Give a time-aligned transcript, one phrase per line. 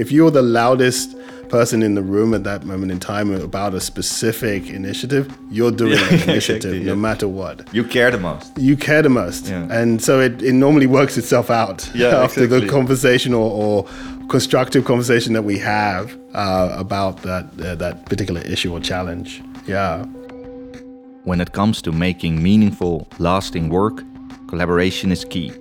[0.00, 1.14] if you're the loudest
[1.50, 5.98] person in the room at that moment in time about a specific initiative, you're doing
[5.98, 7.08] yeah, an initiative exactly, no yeah.
[7.08, 7.68] matter what.
[7.74, 8.56] You care the most.
[8.56, 9.48] You care the most.
[9.48, 9.66] Yeah.
[9.70, 12.60] And so it, it normally works itself out after exactly.
[12.60, 13.86] the conversation or, or,
[14.28, 19.42] constructive conversation that we have uh, about that, uh, that particular issue or challenge.
[19.66, 20.04] Yeah.
[21.24, 24.04] When it comes to making meaningful, lasting work,
[24.46, 25.52] collaboration is key.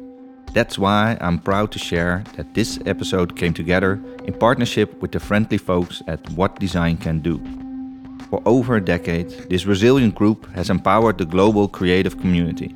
[0.53, 5.19] That's why I'm proud to share that this episode came together in partnership with the
[5.19, 7.39] friendly folks at What Design Can Do.
[8.29, 12.75] For over a decade, this resilient group has empowered the global creative community.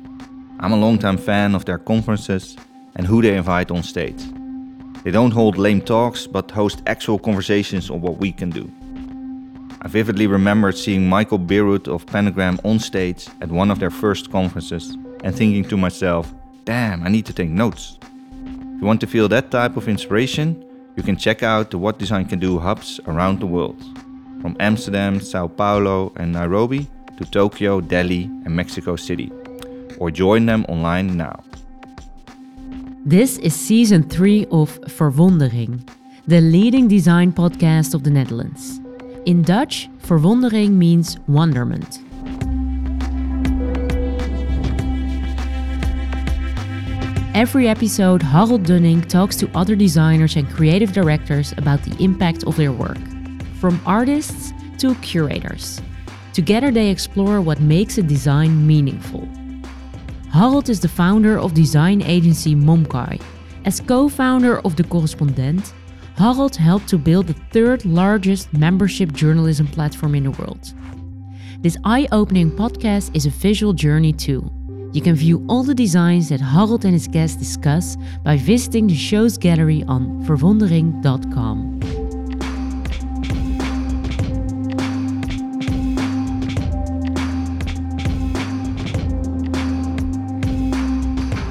[0.60, 2.56] I'm a longtime fan of their conferences
[2.94, 4.22] and who they invite on stage.
[5.02, 8.70] They don't hold lame talks, but host actual conversations on what we can do.
[9.82, 14.30] I vividly remember seeing Michael Bierut of Pentagram on stage at one of their first
[14.30, 16.32] conferences and thinking to myself,
[16.64, 17.98] damn, I need to take notes.
[18.02, 20.64] If you want to feel that type of inspiration,
[20.96, 23.82] you can check out the What Design Can Do hubs around the world,
[24.40, 26.86] from Amsterdam, Sao Paulo, and Nairobi
[27.18, 29.30] to Tokyo, Delhi, and Mexico City,
[29.98, 31.42] or join them online now.
[33.04, 35.86] This is season 3 of Verwondering,
[36.26, 38.80] the leading design podcast of the Netherlands.
[39.26, 42.03] In Dutch, verwondering means wonderment.
[47.34, 52.56] Every episode, Harald Dunnink talks to other designers and creative directors about the impact of
[52.56, 52.96] their work,
[53.58, 55.80] from artists to curators.
[56.32, 59.28] Together, they explore what makes a design meaningful.
[60.32, 63.20] Harald is the founder of design agency Momkai.
[63.64, 65.74] As co founder of The Correspondent,
[66.16, 70.72] Harald helped to build the third largest membership journalism platform in the world.
[71.62, 74.48] This eye opening podcast is a visual journey too
[74.94, 78.94] you can view all the designs that Harald and his guests discuss by visiting the
[78.94, 81.80] show's gallery on verwondering.com.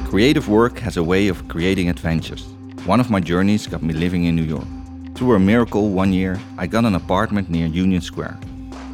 [0.09, 2.45] Creative work has a way of creating adventures.
[2.85, 4.67] One of my journeys got me living in New York.
[5.15, 8.39] Through a miracle, one year I got an apartment near Union Square.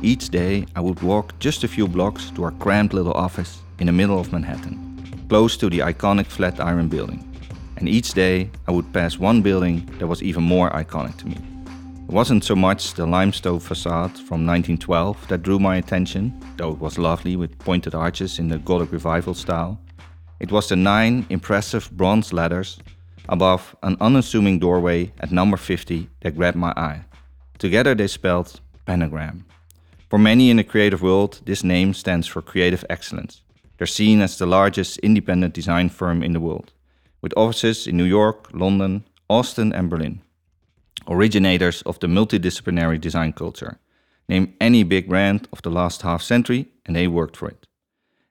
[0.02, 3.88] Each day I would walk just a few blocks to our cramped little office in
[3.88, 7.26] the middle of Manhattan, close to the iconic Flatiron building.
[7.78, 11.38] And each day I would pass one building that was even more iconic to me.
[12.08, 16.80] It wasn't so much the limestone facade from 1912 that drew my attention, though it
[16.80, 19.80] was lovely with pointed arches in the Gothic Revival style.
[20.40, 22.80] It was the nine impressive bronze ladders
[23.30, 27.02] above an unassuming doorway at number 50 that grabbed my eye.
[27.60, 29.46] Together they spelled pentagram.
[30.10, 33.42] For many in the creative world, this name stands for creative excellence.
[33.80, 36.74] They're seen as the largest independent design firm in the world,
[37.22, 40.22] with offices in New York, London, Austin, and Berlin.
[41.08, 43.80] Originators of the multidisciplinary design culture.
[44.28, 47.68] Name any big brand of the last half century, and they worked for it.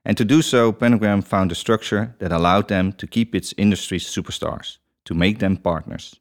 [0.05, 4.05] And to do so, Pentagram found a structure that allowed them to keep its industry's
[4.05, 6.19] superstars, to make them partners.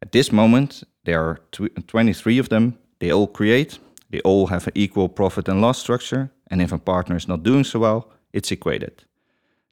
[0.00, 1.40] At this moment, there are
[1.86, 2.78] 23 of them.
[2.98, 6.78] They all create, they all have an equal profit and loss structure, and if a
[6.78, 9.04] partner is not doing so well, it's equated.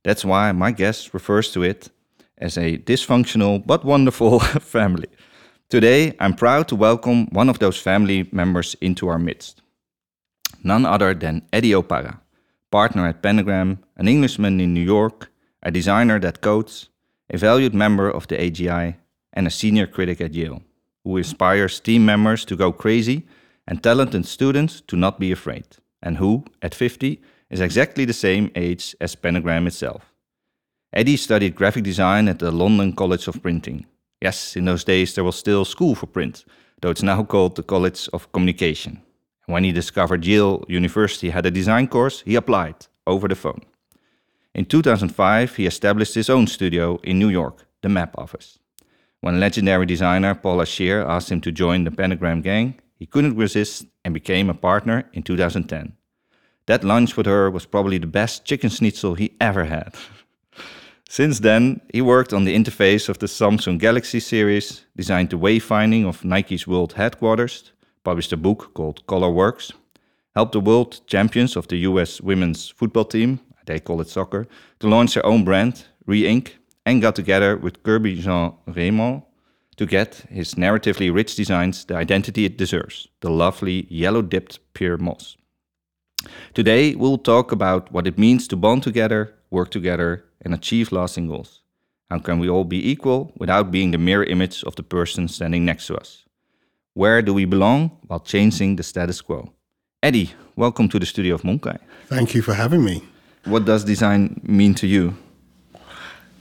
[0.05, 1.91] That's why my guest refers to it
[2.39, 4.41] as a dysfunctional but wonderful
[4.75, 5.09] family.
[5.69, 9.63] Today, I'm proud to welcome one of those family members into our midst.
[10.63, 12.21] None other than Eddie Opara,
[12.71, 15.31] partner at Pentagram, an Englishman in New York,
[15.63, 16.89] a designer that codes,
[17.31, 18.97] a valued member of the AGI,
[19.33, 20.63] and a senior critic at Yale,
[21.05, 23.27] who inspires team members to go crazy
[23.67, 25.65] and talented students to not be afraid,
[26.03, 27.21] and who, at 50,
[27.53, 30.13] is exactly the same age as Pentagram itself.
[30.93, 33.87] Eddie studied graphic design at the London College of Printing.
[34.23, 36.45] Yes, in those days there was still school for print,
[36.81, 39.03] though it's now called the College of Communication.
[39.47, 43.61] When he discovered Yale University had a design course, he applied over the phone.
[44.55, 48.59] In 2005, he established his own studio in New York, the Map Office.
[49.21, 53.87] When legendary designer Paula Scher asked him to join the Pentagram gang, he couldn't resist
[54.05, 55.97] and became a partner in 2010.
[56.67, 59.95] That lunch with her was probably the best chicken schnitzel he ever had.
[61.09, 66.07] Since then, he worked on the interface of the Samsung Galaxy series, designed the wayfinding
[66.07, 67.73] of Nike's world headquarters,
[68.05, 69.73] published a book called Color Works,
[70.35, 74.47] helped the world champions of the US women's football team, they call it soccer,
[74.81, 76.53] to launch their own brand, Re-inc,
[76.87, 79.23] and got together with Kirby Jean Raymond
[79.77, 85.37] to get his narratively rich designs the identity it deserves, the lovely yellow-dipped Pyer Moss.
[86.55, 91.29] Today, we'll talk about what it means to bond together, work together, and achieve lasting
[91.29, 91.63] goals.
[92.11, 95.65] How can we all be equal without being the mirror image of the person standing
[95.65, 96.25] next to us?
[96.95, 99.51] Where do we belong while changing the status quo?
[100.03, 101.79] Eddie, welcome to the studio of Momkai.
[102.09, 103.03] Thank you for having me.
[103.45, 105.17] What does design mean to you?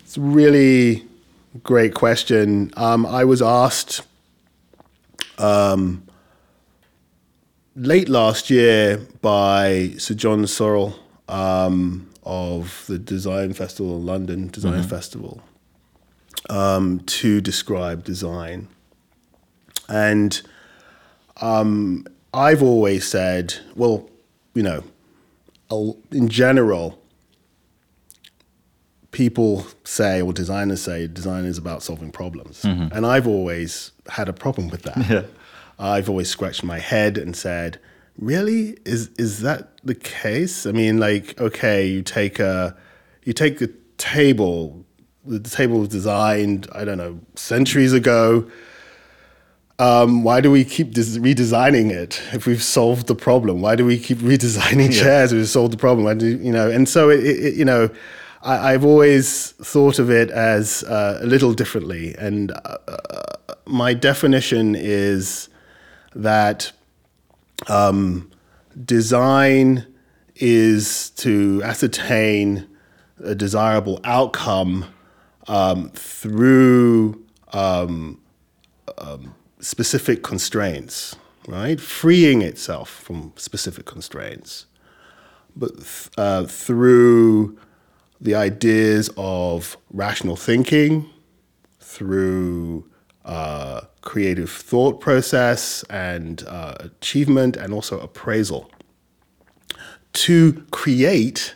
[0.02, 1.06] It's a really
[1.64, 2.72] great question.
[2.76, 4.02] Um, I was asked
[5.38, 6.04] um,
[7.82, 10.94] late last year by Sir John Sorrell
[11.28, 14.90] um, of the Design Festival, London Design mm-hmm.
[14.90, 15.42] Festival,
[16.50, 18.68] um, to describe design.
[19.90, 20.40] And
[21.42, 24.08] um, I've always said, well,
[24.54, 24.84] you know,
[26.12, 27.02] in general,
[29.10, 32.62] people say, or designers say, design is about solving problems.
[32.62, 32.96] Mm-hmm.
[32.96, 34.98] And I've always had a problem with that.
[35.10, 35.24] Yeah.
[35.82, 37.80] I've always scratched my head and said,
[38.18, 38.78] really?
[38.86, 40.66] Is is that the case?
[40.66, 42.76] I mean like okay you take a
[43.24, 44.86] you take the table
[45.26, 48.50] the table was designed i don't know centuries ago.
[49.80, 53.62] Um, why do we keep des- redesigning it if we've solved the problem?
[53.62, 55.02] Why do we keep redesigning yeah.
[55.02, 56.06] chairs if we've solved the problem?
[56.06, 57.90] Why do, you know and so it, it you know
[58.44, 62.16] I, have always thought of it as uh, a little differently.
[62.18, 65.48] And uh, uh my definition is
[66.16, 66.72] that
[67.68, 68.30] um,
[68.86, 69.86] design
[70.36, 72.68] is to ascertain
[73.24, 74.86] a desirable outcome
[75.48, 77.24] um, through
[77.54, 78.20] um,
[78.98, 81.16] um, specific constraints,
[81.48, 81.80] right?
[81.80, 84.66] Freeing itself from specific constraints,
[85.56, 87.58] but th- uh, through
[88.20, 91.10] the ideas of rational thinking,
[91.80, 92.90] through
[93.26, 98.70] uh, creative thought process and uh, achievement and also appraisal
[100.14, 101.56] to create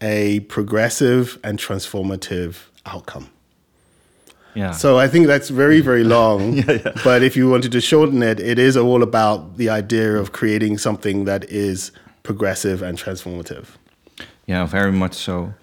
[0.00, 3.30] a progressive and transformative outcome.
[4.54, 4.72] Yeah.
[4.72, 6.54] So I think that's very, very long.
[6.54, 6.92] yeah, yeah.
[7.04, 10.78] But if you wanted to shorten it, it is all about the idea of creating
[10.78, 11.92] something that is
[12.22, 13.66] progressive and transformative.
[14.46, 15.54] Yeah, very much so.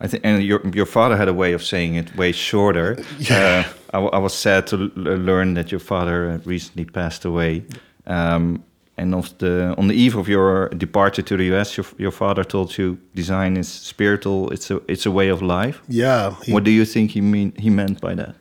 [0.00, 2.96] I think, and your your father had a way of saying it way shorter.
[3.18, 3.64] Yeah.
[3.92, 7.64] Uh, I, I, was sad to learn that your father uh, recently passed away.
[8.06, 8.62] Um,
[8.98, 12.44] and of the on the eve of your departure to the US, your, your father
[12.44, 14.50] told you design is spiritual.
[14.50, 15.80] It's a it's a way of life.
[15.88, 16.34] Yeah.
[16.44, 18.34] He, what do you think he mean he meant by that?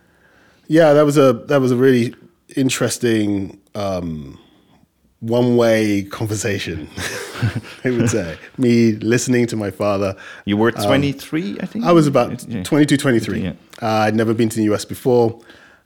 [0.67, 2.13] Yeah, that was a that was a really
[2.55, 4.39] interesting um,
[5.19, 6.87] one way conversation,
[7.83, 8.37] I would say.
[8.57, 10.15] Me listening to my father.
[10.45, 11.85] You were 23, um, I think?
[11.85, 12.63] I was about yeah.
[12.63, 13.41] 22, 23.
[13.41, 13.53] Yeah.
[13.81, 15.39] Uh, I'd never been to the US before.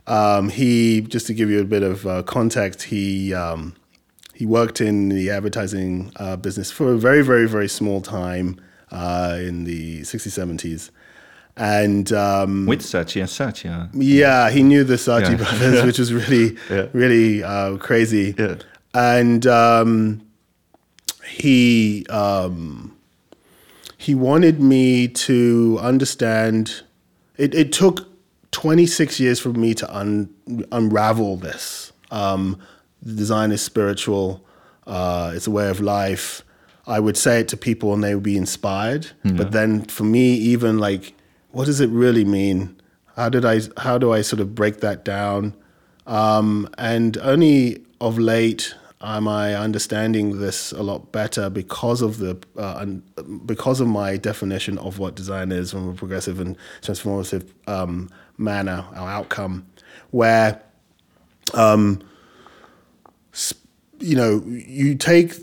[0.08, 3.76] Um, he, just to give you a bit of uh, context, he, um,
[4.34, 8.60] he worked in the advertising uh, business for a very, very, very small time
[8.92, 10.90] uh, in the 60s, 70s.
[11.56, 12.80] And um, with
[13.22, 15.36] and Saatchi, yeah, he knew the Saatchi yeah.
[15.36, 16.58] brothers, which was really,
[16.94, 18.34] really uh, crazy
[18.94, 20.22] and um,
[21.28, 22.96] he um,
[23.98, 26.82] he wanted me to understand.
[27.38, 28.08] It, it took
[28.52, 30.34] 26 years for me to un,
[30.72, 31.92] unravel this.
[32.12, 32.60] Um,
[33.02, 34.46] the design is spiritual.
[34.86, 36.44] Uh, it's a way of life.
[36.88, 39.12] I would say it to people and they would be inspired.
[39.24, 39.34] Yeah.
[39.34, 41.14] But then for me, even like,
[41.52, 42.80] what does it really mean?
[43.16, 43.62] How did I?
[43.78, 45.54] How do I sort of break that down?
[46.08, 52.38] Um, and only of late am I understanding this a lot better because of the
[52.58, 52.86] uh,
[53.46, 58.86] because of my definition of what design is from a progressive and transformative um, manner
[58.92, 59.66] or outcome,
[60.12, 60.62] where
[61.54, 62.02] um,
[64.00, 65.36] you know you take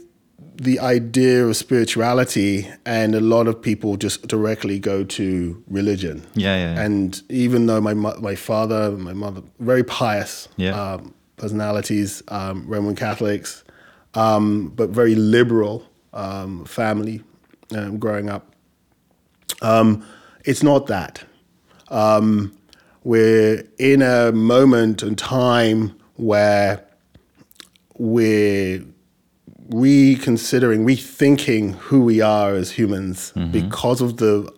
[0.60, 6.26] the idea of spirituality and a lot of people just directly go to religion.
[6.34, 6.74] Yeah, yeah.
[6.74, 6.82] yeah.
[6.82, 10.48] And even though my my father, my mother, very pious.
[10.56, 10.80] Yeah.
[10.80, 13.64] Um, personalities, um, Roman Catholics,
[14.14, 17.22] um, but very liberal um, family
[17.74, 18.54] um, growing up.
[19.62, 20.04] Um,
[20.44, 21.24] it's not that.
[21.88, 22.56] Um,
[23.04, 26.84] we're in a moment and time where
[27.96, 28.84] we're
[29.70, 33.50] reconsidering, rethinking who we are as humans mm-hmm.
[33.52, 34.52] because of the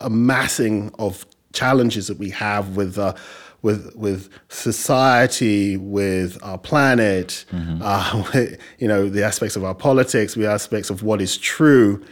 [0.00, 3.14] amassing of challenges that we have with uh,
[3.62, 7.80] with with society, with our planet, mm-hmm.
[7.82, 8.46] uh,
[8.78, 12.04] you know, the aspects of our politics, the aspects of what is true.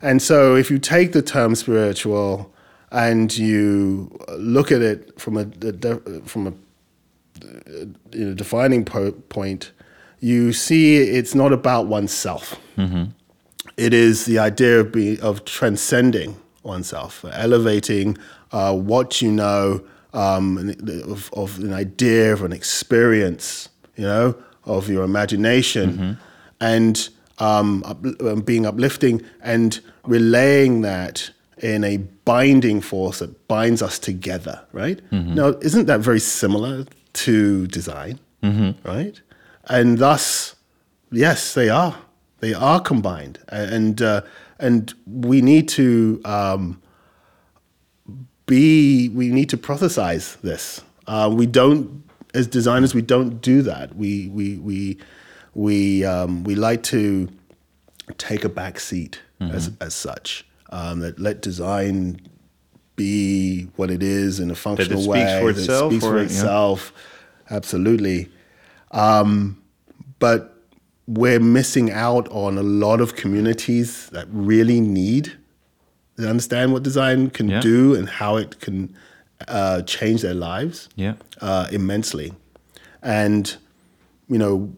[0.00, 2.52] And so, if you take the term spiritual
[2.90, 6.52] and you look at it from a, a from a
[8.12, 9.72] you know, defining po- point,
[10.20, 12.58] you see it's not about oneself.
[12.76, 13.04] Mm-hmm.
[13.76, 18.18] It is the idea of, be, of transcending oneself, elevating
[18.50, 19.84] uh, what you know
[20.18, 24.34] um, of, of, an idea, of an experience, you know,
[24.64, 26.12] of your imagination, mm-hmm.
[26.60, 27.08] and
[27.38, 33.98] um, up, um, being uplifting and relaying that in a binding force that binds us
[33.98, 35.00] together, right?
[35.12, 35.34] Mm-hmm.
[35.34, 38.88] Now, isn't that very similar to design, mm-hmm.
[38.88, 39.20] right?
[39.68, 40.56] And thus,
[41.12, 41.96] yes, they are.
[42.40, 44.22] They are combined, and uh,
[44.60, 46.80] and we need to um,
[48.48, 49.08] be.
[49.10, 50.82] We need to processize this.
[51.06, 52.02] Uh, we don't,
[52.34, 53.94] as designers, we don't do that.
[53.94, 54.98] We we we
[55.54, 57.28] we um, we like to
[58.16, 59.54] take a back seat mm-hmm.
[59.54, 60.44] as as such.
[60.70, 62.20] Um, that let design
[62.96, 65.20] be what it is in a functional that way.
[65.20, 65.92] Speaks for itself.
[65.92, 66.92] Speaks for itself.
[66.94, 67.56] Yeah.
[67.56, 68.28] Absolutely.
[68.90, 69.62] Um,
[70.18, 70.54] but
[71.06, 75.37] we're missing out on a lot of communities that really need
[76.18, 77.60] to understand what design can yeah.
[77.60, 78.94] do and how it can
[79.46, 81.14] uh, change their lives yeah.
[81.40, 82.32] uh, immensely.
[83.02, 83.56] And,
[84.28, 84.72] you know,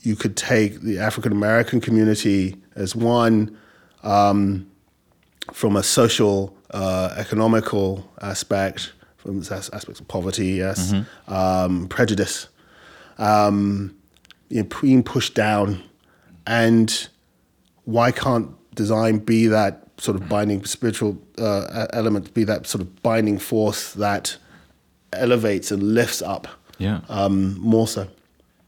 [0.00, 3.56] you could take the African American community as one
[4.02, 4.70] um,
[5.52, 11.34] from a social, uh, economical aspect, from aspects of poverty, yes, mm-hmm.
[11.34, 12.48] um, prejudice.
[13.16, 13.96] Um,
[14.48, 15.82] you know, being pushed down,
[16.46, 17.08] and
[17.84, 22.82] why can't design be that sort of binding spiritual uh, element, to be that sort
[22.82, 24.36] of binding force that
[25.12, 26.48] elevates and lifts up?
[26.78, 28.08] Yeah, um, more so.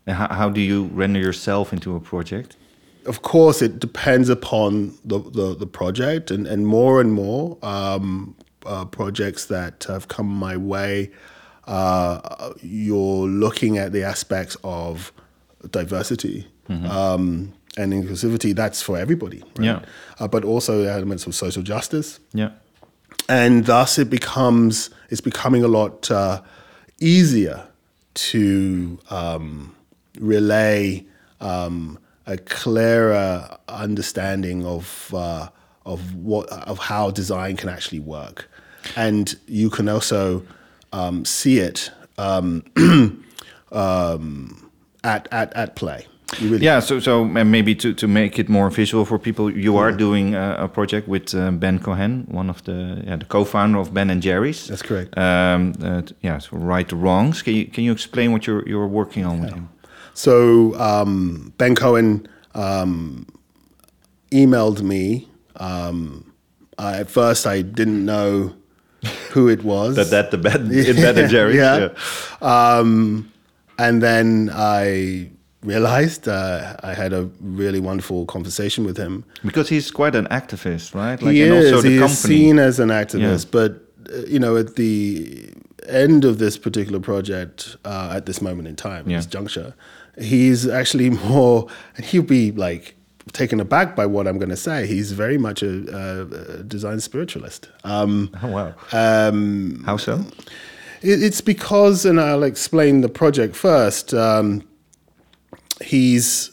[0.06, 2.56] And how, how do you render yourself into a project?
[3.06, 8.34] Of course, it depends upon the, the, the project, and, and more and more um,
[8.66, 11.10] uh, projects that have come my way,
[11.66, 15.12] uh, you're looking at the aspects of
[15.70, 16.86] diversity mm-hmm.
[16.86, 18.54] um, and inclusivity.
[18.54, 19.64] That's for everybody, right?
[19.64, 19.80] yeah.
[20.18, 22.20] Uh, but also the elements of social justice.
[22.32, 22.50] Yeah,
[23.28, 26.42] and thus it becomes it's becoming a lot uh,
[27.00, 27.66] easier
[28.14, 29.74] to um,
[30.18, 31.04] relay
[31.40, 35.48] um, a clearer understanding of uh,
[35.86, 38.48] of what of how design can actually work,
[38.96, 40.44] and you can also
[40.92, 41.90] um, see it.
[42.18, 42.64] Um,
[43.72, 44.70] um
[45.04, 46.06] at at at play.
[46.40, 49.90] Really yeah, so so maybe to, to make it more visual for people, you are
[49.90, 53.92] doing a, a project with uh, Ben Cohen, one of the yeah, the co-founder of
[53.92, 54.68] Ben and Jerry's.
[54.68, 55.18] That's correct.
[55.18, 57.42] Um, uh, yeah, so right the wrongs.
[57.42, 59.44] Can you can you explain what you're you're working on yeah.
[59.44, 59.68] with him?
[60.14, 63.26] So um, Ben Cohen um,
[64.30, 65.28] emailed me.
[65.56, 66.32] Um,
[66.78, 68.54] I, at first, I didn't know
[69.30, 69.96] who it was.
[70.10, 71.56] that that the Ben, Ben and Jerry's.
[71.56, 71.88] yeah.
[72.40, 72.76] yeah.
[72.78, 73.32] Um,
[73.78, 75.30] and then I
[75.62, 80.94] realized uh, I had a really wonderful conversation with him because he's quite an activist,
[80.94, 81.20] right?
[81.20, 81.84] Like, he is.
[81.84, 83.50] he is seen as an activist, yeah.
[83.50, 85.52] but uh, you know, at the
[85.88, 89.18] end of this particular project, uh, at this moment in time, yeah.
[89.18, 89.74] this juncture,
[90.18, 92.94] he's actually more, and he'll be like
[93.32, 94.86] taken aback by what I'm going to say.
[94.86, 97.68] He's very much a, a design spiritualist.
[97.84, 98.74] Um, oh wow!
[98.92, 100.24] Um, How so?
[101.02, 104.12] It's because, and I'll explain the project first.
[104.12, 104.62] Um,
[105.82, 106.50] he's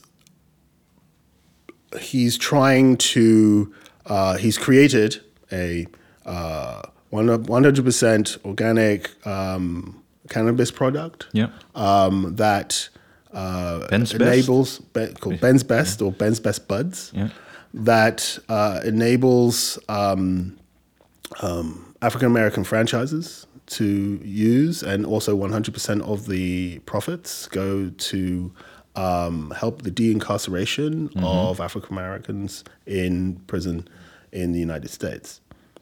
[2.00, 3.74] he's trying to
[4.06, 5.88] uh, he's created a
[6.26, 6.82] uh,
[7.12, 11.48] 100% organic um, cannabis product yeah.
[11.76, 12.90] um, that
[13.34, 16.08] uh, Ben's enables Be, called Ben's Best yeah.
[16.08, 17.30] or Ben's Best Buds yeah.
[17.74, 20.58] that uh, enables um,
[21.42, 28.54] um African American franchises to use, and also 100% of the profits go to
[28.98, 31.24] um, help the de-incarceration mm-hmm.
[31.24, 33.88] of African Americans in prison
[34.32, 35.40] in the United States.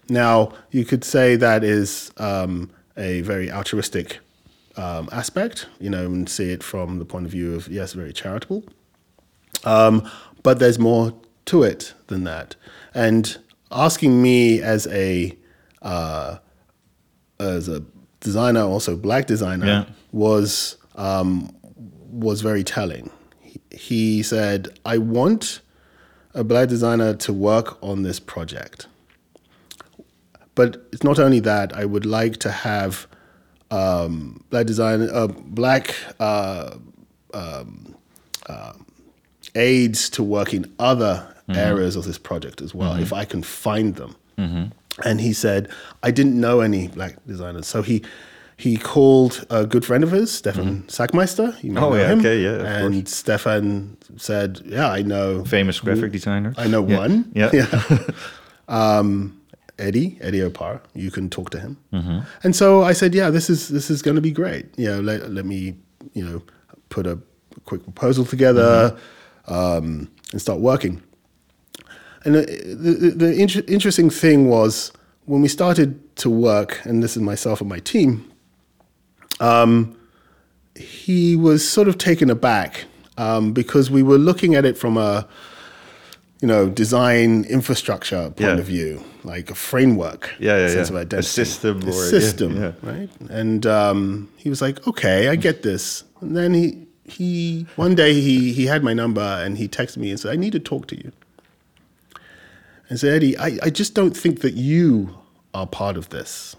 [0.09, 4.19] Now, you could say that is um, a very altruistic
[4.77, 8.13] um, aspect, you know, and see it from the point of view of yes, very
[8.13, 8.63] charitable.
[9.63, 10.07] Um,
[10.43, 11.13] but there's more
[11.45, 12.55] to it than that.
[12.93, 13.37] And
[13.71, 15.35] asking me as a
[15.81, 16.37] uh,
[17.39, 17.83] as a
[18.19, 19.85] designer, also black designer, yeah.
[20.11, 21.55] was um,
[22.15, 23.11] was very telling.
[23.39, 25.61] He, he said, "I want
[26.33, 28.87] a black designer to work on this project,
[30.55, 31.75] but it's not only that.
[31.75, 33.07] I would like to have
[33.71, 36.77] um, black design, uh, black uh,
[37.33, 37.95] um,
[38.47, 38.73] uh,
[39.55, 41.59] aids to work in other mm-hmm.
[41.59, 43.03] areas of this project as well, mm-hmm.
[43.03, 44.65] if I can find them." Mm-hmm.
[45.03, 45.69] And he said,
[46.03, 47.67] I didn't know any black designers.
[47.67, 48.01] So he
[48.57, 50.87] he called a good friend of his, Stefan mm.
[50.87, 51.61] Sagmeister.
[51.61, 52.19] You oh, yeah, him.
[52.19, 52.83] okay, yeah.
[52.83, 53.13] And course.
[53.13, 55.43] Stefan said, Yeah, I know.
[55.43, 56.53] Famous graphic designer.
[56.57, 56.97] I know yeah.
[56.97, 57.31] one.
[57.35, 57.49] Yeah.
[57.53, 57.99] yeah.
[58.67, 59.41] um,
[59.77, 60.79] Eddie, Eddie Opara.
[60.93, 61.77] You can talk to him.
[61.91, 62.19] Mm-hmm.
[62.43, 64.67] And so I said, yeah, this is this is going to be great.
[64.77, 65.75] You know, let, let me
[66.13, 66.41] you know
[66.89, 67.19] put a
[67.65, 68.97] quick proposal together
[69.47, 69.53] mm-hmm.
[69.53, 71.03] um, and start working.
[72.23, 74.91] And the, the, the inter- interesting thing was
[75.25, 78.31] when we started to work, and this is myself and my team.
[79.39, 79.97] Um,
[80.75, 82.85] he was sort of taken aback
[83.17, 85.27] um, because we were looking at it from a
[86.41, 88.57] you know design infrastructure point yeah.
[88.57, 90.97] of view, like a framework, yeah, yeah, sense yeah.
[90.97, 93.09] of identity, a system, a system, yeah, right?
[93.29, 98.13] And um, he was like, "Okay, I get this." And then he he one day
[98.13, 100.87] he he had my number and he texted me and said, "I need to talk
[100.87, 101.11] to you."
[102.89, 105.17] And said, "Eddie, I, I just don't think that you
[105.53, 106.55] are part of this,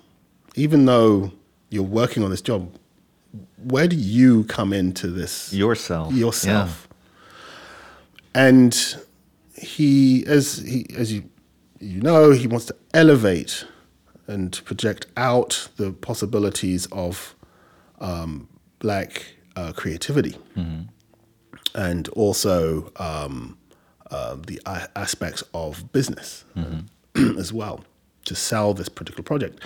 [0.54, 1.32] even though
[1.76, 2.72] you're working on this job
[3.64, 6.88] where do you come into this yourself yourself
[8.34, 8.48] yeah.
[8.48, 8.96] and
[9.54, 11.22] he as he as you
[11.78, 13.64] you know he wants to elevate
[14.26, 17.34] and project out the possibilities of
[18.00, 20.82] um, black uh, creativity mm-hmm.
[21.74, 23.58] and also um,
[24.10, 27.38] uh, the a- aspects of business mm-hmm.
[27.38, 27.84] as well
[28.24, 29.60] to sell this particular project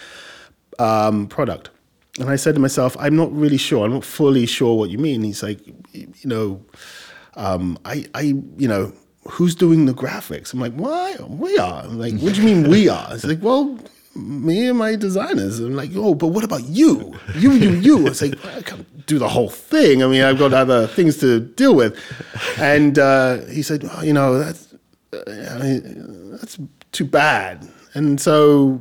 [0.78, 1.70] um, product
[2.18, 3.84] and I said to myself, I'm not really sure.
[3.84, 5.22] I'm not fully sure what you mean.
[5.22, 5.60] He's like,
[5.92, 6.64] you know,
[7.34, 8.22] um, I, I,
[8.56, 8.92] you know,
[9.28, 10.52] who's doing the graphics?
[10.52, 11.14] I'm like, why?
[11.28, 11.84] We are.
[11.84, 13.08] I'm like, what do you mean we are?
[13.12, 13.78] It's like, well,
[14.16, 15.60] me and my designers.
[15.60, 17.14] I'm like, oh, but what about you?
[17.36, 18.06] You, you, you.
[18.06, 20.02] It's like, I can't do the whole thing.
[20.02, 21.96] I mean, I've got other things to deal with.
[22.58, 24.74] And uh, he said, well, you know, that's,
[25.12, 26.58] uh, I mean, that's
[26.90, 27.68] too bad.
[27.94, 28.80] And so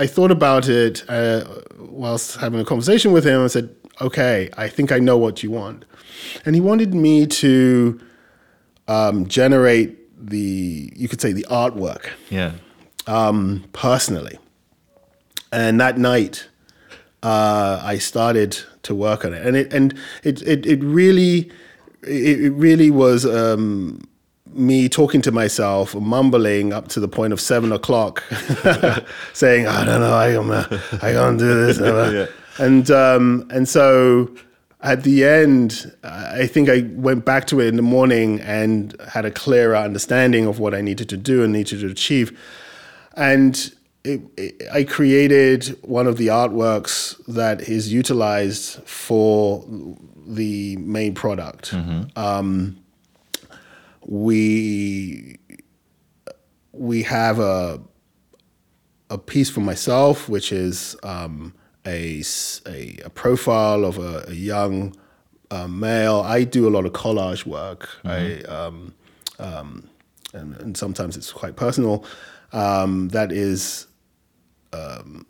[0.00, 1.44] I thought about it uh,
[1.78, 3.44] whilst having a conversation with him.
[3.44, 3.68] I said,
[4.00, 5.84] "Okay, I think I know what you want,"
[6.46, 8.00] and he wanted me to
[8.88, 12.08] um, generate the, you could say, the artwork.
[12.30, 12.52] Yeah.
[13.06, 14.38] Um, personally,
[15.52, 16.48] and that night,
[17.22, 19.92] uh, I started to work on it, and it and
[20.24, 21.52] it it, it really
[22.02, 24.00] it, really was um,
[24.52, 28.22] me talking to myself, mumbling up to the point of seven o'clock,
[29.32, 32.26] saying, "I don't know, I am, I can't do this," yeah.
[32.64, 34.34] and um, and so
[34.82, 39.24] at the end, I think I went back to it in the morning and had
[39.24, 42.38] a clearer understanding of what I needed to do and needed to achieve,
[43.14, 43.72] and.
[44.02, 49.62] It, it, I created one of the artworks that is utilized for
[50.26, 51.72] the main product.
[51.72, 52.18] Mm-hmm.
[52.18, 52.79] Um,
[54.06, 55.38] we
[56.72, 57.80] we have a
[59.10, 61.52] a piece for myself, which is um,
[61.84, 62.22] a,
[62.66, 64.94] a, a profile of a, a young
[65.50, 66.20] uh, male.
[66.20, 67.88] I do a lot of collage work.
[68.04, 68.50] Mm-hmm.
[68.50, 68.94] I um,
[69.38, 69.88] um,
[70.32, 72.04] and, and, sometimes it's quite personal.
[72.52, 73.86] Um, that is
[74.72, 75.26] um,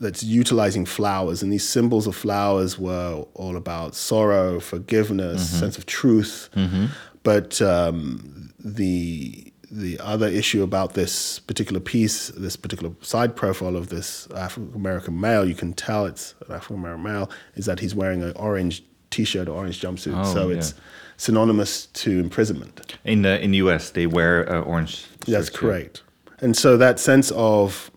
[0.00, 5.58] that's utilizing flowers, and these symbols of flowers were all about sorrow, forgiveness, mm-hmm.
[5.60, 6.50] sense of truth.
[6.54, 6.86] Mm-hmm.
[7.28, 13.90] But um, the the other issue about this particular piece, this particular side profile of
[13.90, 17.94] this African American male, you can tell it's an African American male, is that he's
[17.94, 20.16] wearing an orange T-shirt or orange jumpsuit.
[20.16, 20.72] Oh, so it's
[21.18, 22.96] synonymous to imprisonment.
[23.04, 25.04] In the in the U.S., they wear uh, orange.
[25.26, 26.02] That's correct.
[26.40, 27.90] And so that sense of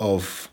[0.00, 0.50] of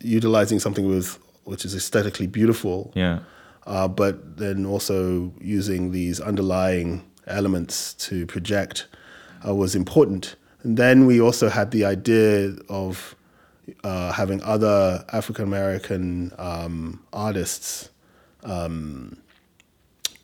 [0.00, 3.20] utilizing something with which is aesthetically beautiful, yeah,
[3.66, 8.86] uh, but then also using these underlying elements to project
[9.46, 10.36] uh, was important.
[10.62, 13.16] And then we also had the idea of
[13.84, 17.90] uh, having other African American um, artists
[18.44, 19.16] um,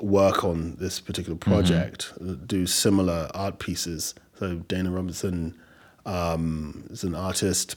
[0.01, 1.51] work on this particular mm-hmm.
[1.51, 2.45] project, mm-hmm.
[2.47, 4.15] do similar art pieces.
[4.39, 5.55] So Dana Robinson
[6.05, 7.77] um, is an artist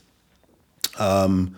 [0.97, 1.55] um,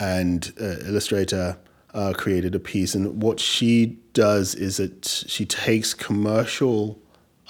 [0.00, 1.56] and uh, illustrator
[1.94, 6.98] uh, created a piece, and what she does is that she takes commercial,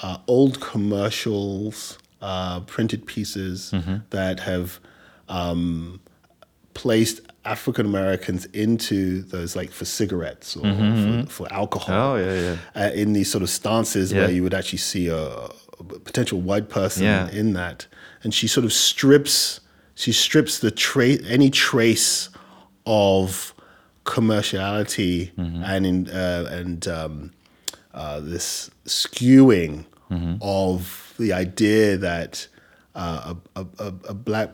[0.02, 3.96] uh, old commercials, uh, printed pieces mm-hmm.
[4.10, 4.80] that have
[5.28, 6.00] um,
[6.74, 11.22] placed African Americans into those, like for cigarettes or mm-hmm.
[11.24, 12.12] for, for, alcohol.
[12.12, 12.86] Oh yeah, yeah.
[12.86, 14.20] Uh, in these sort of stances yeah.
[14.20, 17.30] where you would actually see a, a potential white person yeah.
[17.30, 17.86] in that,
[18.22, 19.60] and she sort of strips.
[19.94, 22.28] She strips the trace, any trace
[22.84, 23.53] of
[24.04, 25.62] commerciality mm-hmm.
[25.64, 27.32] and in, uh, and um,
[27.92, 30.36] uh, this skewing mm-hmm.
[30.40, 32.46] of the idea that
[32.94, 34.50] uh, a, a, a, black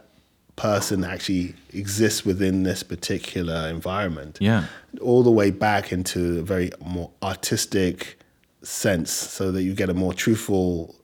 [0.57, 4.39] person actually exists within this particular environment.
[4.41, 4.67] Yeah,
[5.01, 8.19] all the way back into a very more artistic
[8.63, 10.95] sense, so that you get a more truthful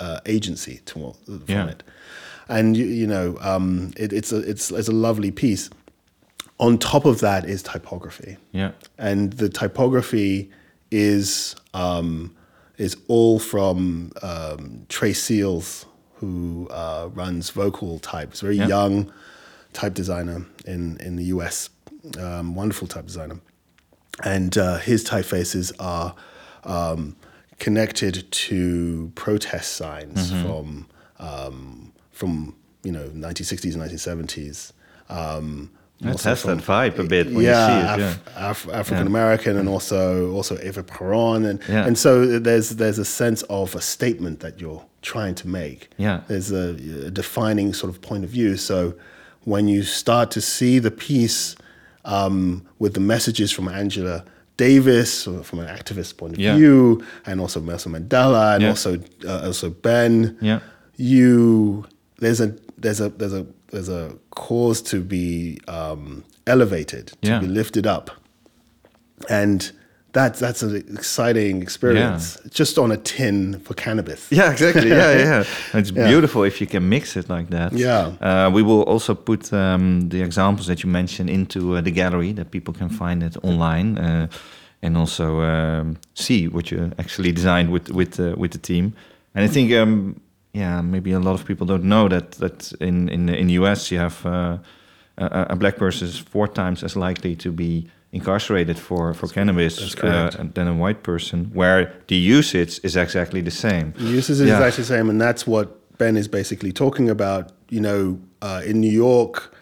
[0.00, 1.68] uh, agency to, from yeah.
[1.68, 1.82] it.
[2.48, 5.70] and you, you know, um, it, it's a it's it's a lovely piece.
[6.62, 8.36] On top of that is typography.
[8.52, 10.48] Yeah, and the typography
[10.92, 12.36] is um,
[12.78, 18.68] is all from um, Trey Seals, who uh, runs Vocal Types, a very yeah.
[18.68, 19.12] young
[19.72, 21.68] type designer in in the US.
[22.16, 23.40] Um, wonderful type designer,
[24.22, 26.14] and uh, his typefaces are
[26.62, 27.16] um,
[27.58, 30.46] connected to protest signs mm-hmm.
[30.46, 30.86] from
[31.18, 34.72] um, from you know 1960s and 1970s.
[36.04, 38.10] It has that vibe a bit when yeah, you see it.
[38.10, 38.50] Af- yeah.
[38.50, 39.60] Af- African American, yeah.
[39.60, 41.86] and also also Eva Peron, and yeah.
[41.86, 45.90] and so there's there's a sense of a statement that you're trying to make.
[45.98, 46.70] Yeah, there's a,
[47.06, 48.56] a defining sort of point of view.
[48.56, 48.94] So
[49.44, 51.56] when you start to see the piece
[52.04, 54.24] um, with the messages from Angela
[54.56, 56.56] Davis from an activist point of yeah.
[56.56, 60.36] view, and also Nelson Mandela, and also uh, also Ben.
[60.40, 60.60] Yeah.
[60.96, 61.86] You
[62.18, 67.40] there's a there's a there's a there's a cause to be um, elevated, to yeah.
[67.40, 68.10] be lifted up,
[69.28, 69.72] and
[70.12, 72.38] that's that's an exciting experience.
[72.44, 72.50] Yeah.
[72.50, 74.30] just on a tin for cannabis.
[74.30, 74.88] Yeah exactly.
[74.88, 75.44] Yeah yeah.
[75.74, 76.06] It's yeah.
[76.06, 77.72] beautiful if you can mix it like that.
[77.72, 78.12] Yeah.
[78.20, 82.32] Uh, we will also put um, the examples that you mentioned into uh, the gallery
[82.32, 84.26] that people can find it online uh,
[84.82, 88.92] and also um, see what you actually designed with with uh, with the team.
[89.34, 90.20] And i think um,
[90.52, 93.90] yeah maybe a lot of people don't know that that in in, in the us
[93.90, 94.58] you have uh,
[95.18, 99.96] a, a black person is four times as likely to be incarcerated for, for cannabis
[99.96, 103.92] uh, than a white person, where the usage is exactly the same.
[103.92, 104.58] The usage is yeah.
[104.58, 107.52] exactly the same, and that's what Ben is basically talking about.
[107.70, 109.54] You know, uh, in New York,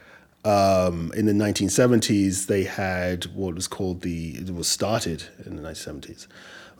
[0.44, 5.62] um, in the 1970s, they had what was called the, it was started in the
[5.62, 6.26] 1970s, it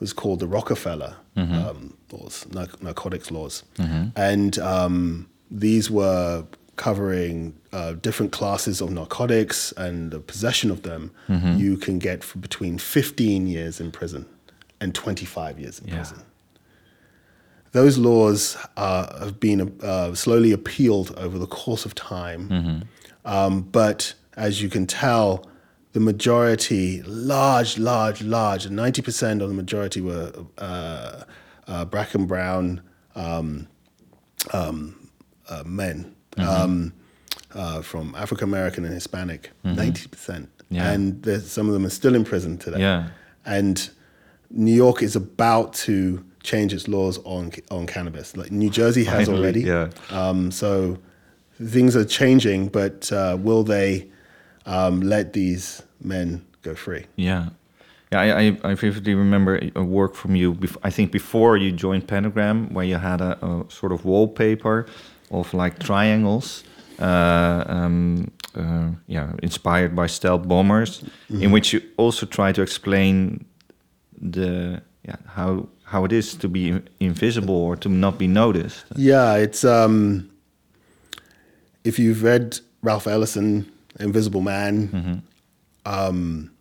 [0.01, 1.53] was called the Rockefeller mm-hmm.
[1.53, 2.45] um, laws,
[2.81, 3.63] narcotics laws.
[3.77, 4.09] Mm-hmm.
[4.17, 11.11] And um, these were covering uh, different classes of narcotics and the possession of them,
[11.29, 11.55] mm-hmm.
[11.55, 14.25] you can get for between 15 years in prison
[14.79, 15.95] and 25 years in yeah.
[15.95, 16.23] prison.
[17.71, 22.79] Those laws uh, have been uh, slowly appealed over the course of time, mm-hmm.
[23.31, 25.45] um, but as you can tell,
[25.93, 31.23] the majority, large, large, large, 90% of the majority were uh,
[31.67, 32.81] uh, black and brown
[33.15, 33.67] um,
[34.53, 35.09] um,
[35.49, 36.49] uh, men mm-hmm.
[36.49, 36.93] um,
[37.53, 39.75] uh, from African American and Hispanic, mm-hmm.
[39.75, 40.09] 90 mm-hmm.
[40.09, 40.91] percent, yeah.
[40.91, 42.79] and some of them are still in prison today.
[42.79, 43.09] Yeah.
[43.45, 43.89] And
[44.49, 48.37] New York is about to change its laws on on cannabis.
[48.37, 49.61] Like New Jersey has Finally, already.
[49.61, 49.89] Yeah.
[50.09, 50.97] Um, so
[51.61, 54.09] things are changing, but uh, will they
[54.65, 57.05] um, let these men go free?
[57.15, 57.49] Yeah.
[58.11, 60.57] Yeah, I, I, vividly remember a work from you.
[60.83, 64.85] I think before you joined Pentagram, where you had a, a sort of wallpaper
[65.29, 66.65] of like triangles.
[66.99, 71.33] Uh, um, uh, yeah, inspired by stealth bombers, mm -hmm.
[71.33, 71.53] in mm-hmm.
[71.53, 73.45] which you also try to explain
[74.31, 78.85] the yeah how how it is to be invisible or to not be noticed.
[78.95, 80.29] Yeah, it's um,
[81.83, 83.65] if you've read Ralph Ellison,
[84.01, 85.21] Invisible Man, mm -hmm.
[85.85, 86.51] um,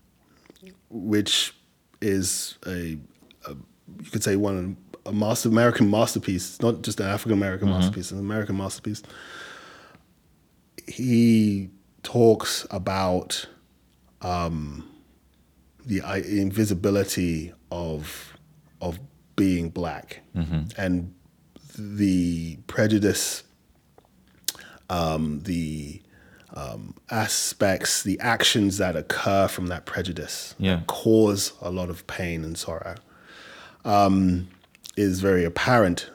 [0.91, 1.55] which
[2.01, 2.99] is a,
[3.47, 3.55] a,
[4.03, 4.77] you could say one
[5.07, 6.51] a master American masterpiece.
[6.51, 7.79] It's not just an African American mm-hmm.
[7.79, 9.03] masterpiece; an American masterpiece.
[10.87, 11.71] He
[12.03, 13.47] talks about
[14.23, 14.89] um,
[15.85, 18.37] the invisibility of
[18.81, 18.99] of
[19.37, 20.63] being black mm-hmm.
[20.77, 21.15] and
[21.79, 23.43] the prejudice,
[24.89, 26.03] um, the
[26.55, 30.81] um, aspects, the actions that occur from that prejudice yeah.
[30.87, 32.97] cause a lot of pain and sorrow.
[33.85, 34.49] Um,
[34.97, 36.11] is very apparent.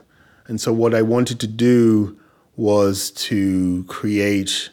[0.47, 2.17] And so, what I wanted to do
[2.55, 4.69] was to create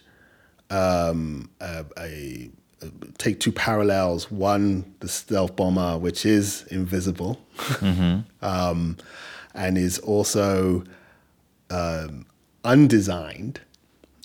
[0.71, 2.51] um, a, a,
[2.83, 4.31] a, take two parallels.
[4.31, 8.21] One, the stealth bomber, which is invisible, mm-hmm.
[8.45, 8.97] um,
[9.55, 10.85] and is also
[11.71, 12.27] um,
[12.65, 13.61] undesigned.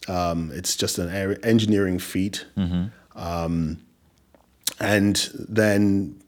[0.07, 2.45] Um, it's just an engineering feat.
[2.57, 2.85] Mm-hmm.
[3.19, 3.79] Um,
[4.79, 6.21] and then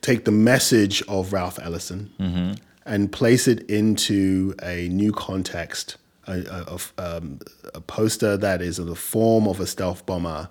[0.00, 2.52] take the message of Ralph Ellison mm-hmm
[2.84, 7.40] and place it into a new context, a, a, um,
[7.74, 10.48] a poster that is in the form of a stealth bomber,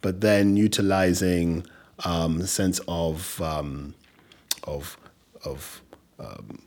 [0.00, 1.66] but then utilizing
[2.04, 3.94] um, the sense of um,
[4.64, 4.96] of
[5.44, 5.80] of
[6.18, 6.62] um,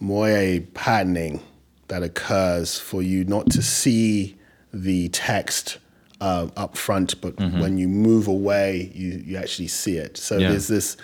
[0.00, 1.40] moire patterning
[1.88, 4.35] that occurs for you not to see
[4.82, 5.78] the text
[6.20, 7.60] uh, up front, but mm-hmm.
[7.60, 10.16] when you move away, you, you actually see it.
[10.16, 10.50] So yeah.
[10.50, 10.96] there's this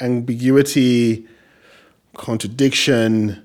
[0.00, 1.26] ambiguity
[2.16, 3.44] contradiction,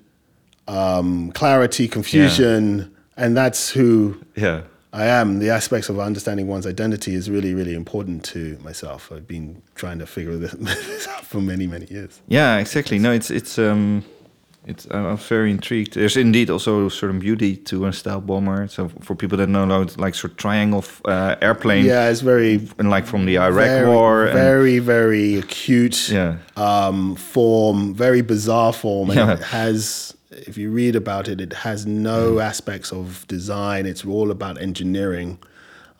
[0.68, 5.40] um, clarity, confusion, and that's who yeah I am.
[5.40, 9.12] The aspects of understanding one's identity is really, really important to myself.
[9.12, 12.22] I've been trying to figure this, this out for many, many years.
[12.28, 12.98] Yeah, exactly.
[12.98, 14.04] No, it's it's um,
[14.68, 15.94] it's I'm very intrigued.
[15.94, 18.68] There's indeed also a certain beauty to a stealth bomber.
[18.68, 21.86] So for people that know, it's like sort of triangle uh, airplane.
[21.86, 24.26] Yeah, it's very and like from the Iraq very, War.
[24.26, 26.10] Very, very acute.
[26.10, 26.40] Yeah.
[26.58, 29.34] Um, form, very bizarre form, and yeah.
[29.34, 32.44] it has if you read about it, it has no mm.
[32.44, 33.86] aspects of design.
[33.86, 35.40] It's all about engineering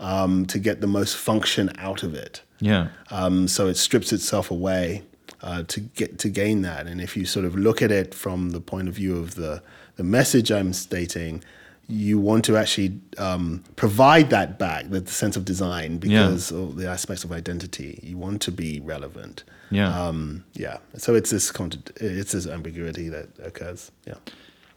[0.02, 2.42] um, to get the most function out of it.
[2.60, 2.90] Yeah.
[3.12, 5.04] Um, so it strips itself away
[5.42, 6.88] uh, to get to gain that.
[6.88, 9.62] And if you sort of look at it from the point of view of the
[9.96, 11.44] the message I'm stating,
[11.88, 16.58] you want to actually um, provide that back, the, sense of design, because yeah.
[16.58, 18.00] of the aspects of identity.
[18.04, 19.44] You want to be relevant.
[19.72, 20.08] Yeah.
[20.08, 20.78] Um, yeah.
[20.98, 21.52] So it's this
[21.96, 23.92] it's this ambiguity that occurs.
[24.06, 24.16] Yeah.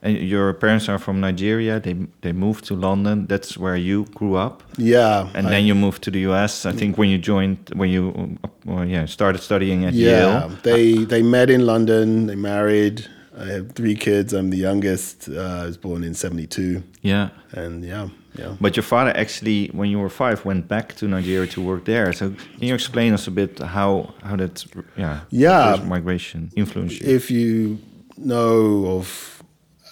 [0.02, 1.78] And your parents are from Nigeria.
[1.78, 3.26] They they moved to London.
[3.26, 4.62] That's where you grew up.
[4.78, 5.28] Yeah.
[5.34, 6.64] And I, then you moved to the U.S.
[6.64, 10.48] I think when you joined, when you well, yeah started studying at yeah, Yale.
[10.62, 12.26] they they met in London.
[12.26, 13.06] They married.
[13.38, 14.32] I have three kids.
[14.32, 15.28] I'm the youngest.
[15.28, 16.82] Uh, I was born in '72.
[17.02, 17.28] Yeah.
[17.52, 18.08] And yeah,
[18.38, 18.56] yeah.
[18.60, 22.12] But your father actually, when you were five, went back to Nigeria to work there.
[22.12, 24.64] So can you explain us a bit how how that
[24.96, 27.16] yeah yeah migration influenced you?
[27.16, 27.78] If you
[28.16, 29.39] know of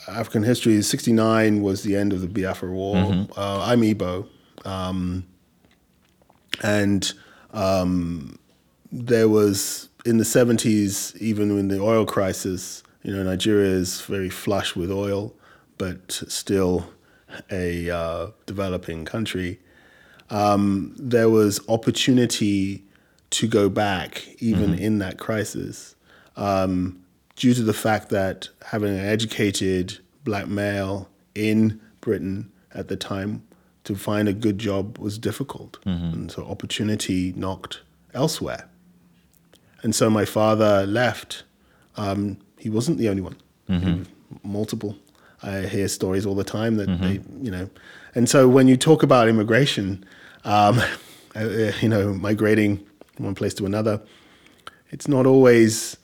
[0.09, 2.97] African history, '69 was the end of the Biafra War.
[2.97, 3.39] Mm-hmm.
[3.39, 4.27] Uh, I'm Igbo,
[4.65, 5.27] um,
[6.63, 7.13] and
[7.53, 8.39] um,
[8.91, 14.31] there was in the '70s, even in the oil crisis, you know, Nigeria is very
[14.31, 15.35] flush with oil,
[15.77, 16.91] but still
[17.51, 19.61] a uh, developing country,
[20.31, 22.85] um, there was opportunity
[23.31, 24.83] to go back even mm-hmm.
[24.83, 25.95] in that crisis
[26.37, 27.03] um,
[27.39, 33.43] due to the fact that having an educated black male in Britain at the time
[33.85, 35.79] to find a good job was difficult.
[35.85, 36.13] Mm-hmm.
[36.13, 37.81] And so opportunity knocked
[38.13, 38.69] elsewhere.
[39.83, 41.45] And so my father left.
[41.97, 43.37] Um, he wasn't the only one,
[43.69, 44.03] mm-hmm.
[44.43, 44.97] multiple
[45.43, 47.05] I hear stories all the time that mm-hmm.
[47.05, 47.71] they, you know,
[48.15, 50.05] and so when you talk about immigration,
[50.45, 50.81] um,
[51.37, 54.01] uh, you know, migrating from one place to another,
[54.91, 55.97] it's not always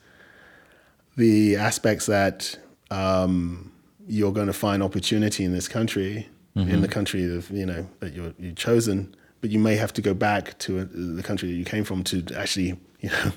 [1.15, 2.57] the aspects that
[2.91, 3.71] um,
[4.07, 6.69] you're going to find opportunity in this country, mm-hmm.
[6.69, 10.01] in the country of you know that you're you've chosen, but you may have to
[10.01, 13.31] go back to a, uh, the country that you came from to actually, you know,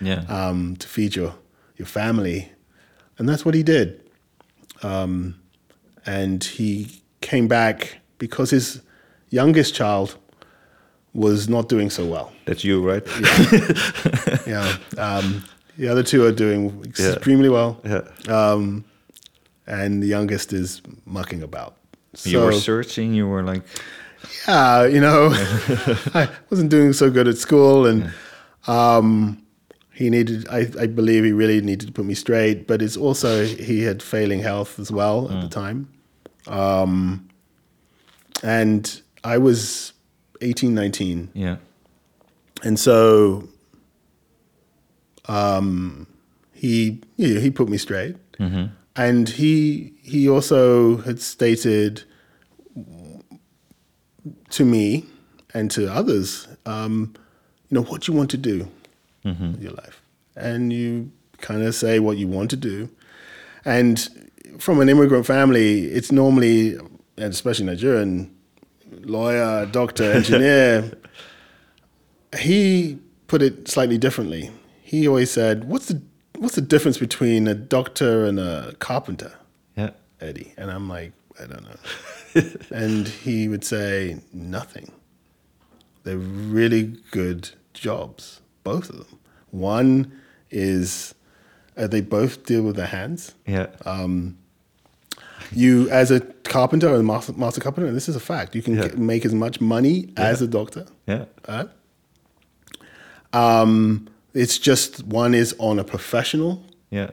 [0.00, 1.34] yeah, um, to feed your
[1.76, 2.50] your family,
[3.18, 4.02] and that's what he did.
[4.82, 5.40] Um,
[6.06, 8.80] and he came back because his
[9.30, 10.16] youngest child
[11.12, 12.32] was not doing so well.
[12.44, 13.02] That's you, right?
[13.20, 14.38] Yeah.
[14.46, 14.76] yeah.
[14.96, 15.44] Um,
[15.78, 17.54] the other two are doing extremely yeah.
[17.54, 17.80] well.
[17.84, 18.02] Yeah.
[18.28, 18.84] Um,
[19.66, 21.76] and the youngest is mucking about.
[22.14, 23.14] So, you were searching.
[23.14, 23.62] You were like,
[24.46, 25.30] yeah, you know,
[26.14, 28.12] I wasn't doing so good at school, and
[28.66, 29.42] um,
[29.98, 33.44] he needed I, I, believe he really needed to put me straight but it's also
[33.44, 35.34] he had failing health as well mm.
[35.34, 35.50] at the mm.
[35.50, 35.88] time
[36.46, 37.28] um,
[38.44, 39.92] and i was
[40.40, 41.56] 18 19 yeah
[42.62, 43.48] and so
[45.28, 46.06] um,
[46.52, 48.66] he know, he put me straight mm-hmm.
[48.96, 52.04] and he he also had stated
[54.50, 55.04] to me
[55.54, 57.14] and to others um,
[57.68, 58.68] you know what you want to do
[59.24, 59.52] mm-hmm.
[59.52, 60.02] with your life.
[60.36, 62.88] And you kind of say what you want to do.
[63.64, 64.08] And
[64.58, 68.34] from an immigrant family, it's normally, and especially Nigerian,
[69.02, 70.92] lawyer, doctor, engineer.
[72.38, 74.50] he put it slightly differently.
[74.88, 76.00] He always said, "What's the
[76.38, 79.32] what's the difference between a doctor and a carpenter?"
[79.76, 80.54] Yeah, Eddie.
[80.56, 82.50] And I'm like, I don't know.
[82.74, 84.90] and he would say, "Nothing.
[86.04, 89.18] They're really good jobs, both of them."
[89.50, 90.10] One
[90.50, 91.14] is
[91.76, 93.34] uh, they both deal with their hands.
[93.46, 93.66] Yeah.
[93.84, 94.38] Um,
[95.52, 98.74] you, as a carpenter or master, master carpenter, and this is a fact, you can
[98.74, 98.84] yeah.
[98.84, 100.24] get, make as much money yeah.
[100.24, 100.86] as a doctor.
[101.06, 101.26] Yeah.
[101.46, 101.66] Uh,
[103.34, 107.10] um, it's just one is on a professional yeah.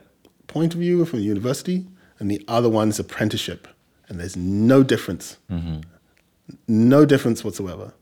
[0.48, 1.86] point of view from the university,
[2.20, 3.68] and the other one's apprenticeship.
[4.08, 5.38] And there's no difference.
[5.50, 5.82] Mm-hmm.
[6.68, 7.94] No difference whatsoever.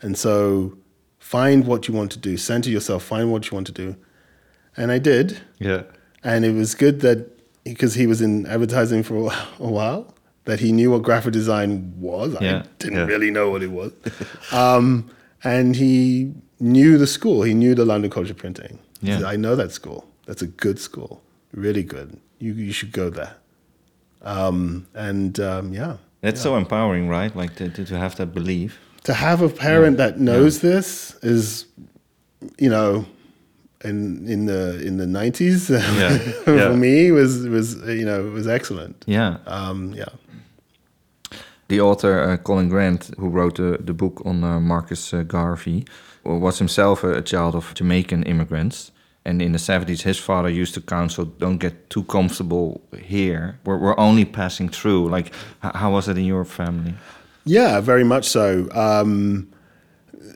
[0.00, 0.76] And so
[1.18, 3.96] find what you want to do, center yourself, find what you want to do.
[4.76, 5.40] And I did.
[5.58, 5.82] Yeah.
[6.22, 7.30] And it was good that
[7.64, 12.36] because he was in advertising for a while, that he knew what graphic design was.
[12.40, 12.58] Yeah.
[12.58, 13.06] I didn't yeah.
[13.06, 13.92] really know what it was.
[14.52, 15.10] um,
[15.42, 17.42] and he knew the school.
[17.42, 18.78] He knew the London College of Printing.
[19.00, 19.18] Yeah.
[19.18, 20.08] Said, I know that school.
[20.26, 21.22] That's a good school.
[21.52, 22.18] Really good.
[22.38, 23.36] You, you should go there.
[24.22, 25.96] Um, and um, yeah.
[26.22, 26.44] That's yeah.
[26.44, 27.34] so empowering, right?
[27.34, 28.78] Like to, to, to, have that belief.
[29.04, 30.06] To have a parent yeah.
[30.06, 30.70] that knows yeah.
[30.70, 31.66] this is,
[32.58, 33.04] you know,
[33.84, 35.66] in in the in the nineties
[36.44, 39.04] for me was was you know was excellent.
[39.06, 39.36] Yeah.
[39.46, 40.06] Um, yeah.
[41.74, 45.84] The author uh, Colin Grant, who wrote the, the book on uh, Marcus uh, Garvey,
[46.22, 48.92] was himself a, a child of Jamaican immigrants.
[49.24, 53.58] And in the 70s, his father used to counsel, don't get too comfortable here.
[53.64, 55.08] We're, we're only passing through.
[55.08, 55.32] Like,
[55.62, 56.94] how was it in your family?
[57.44, 58.68] Yeah, very much so.
[58.70, 59.52] Um,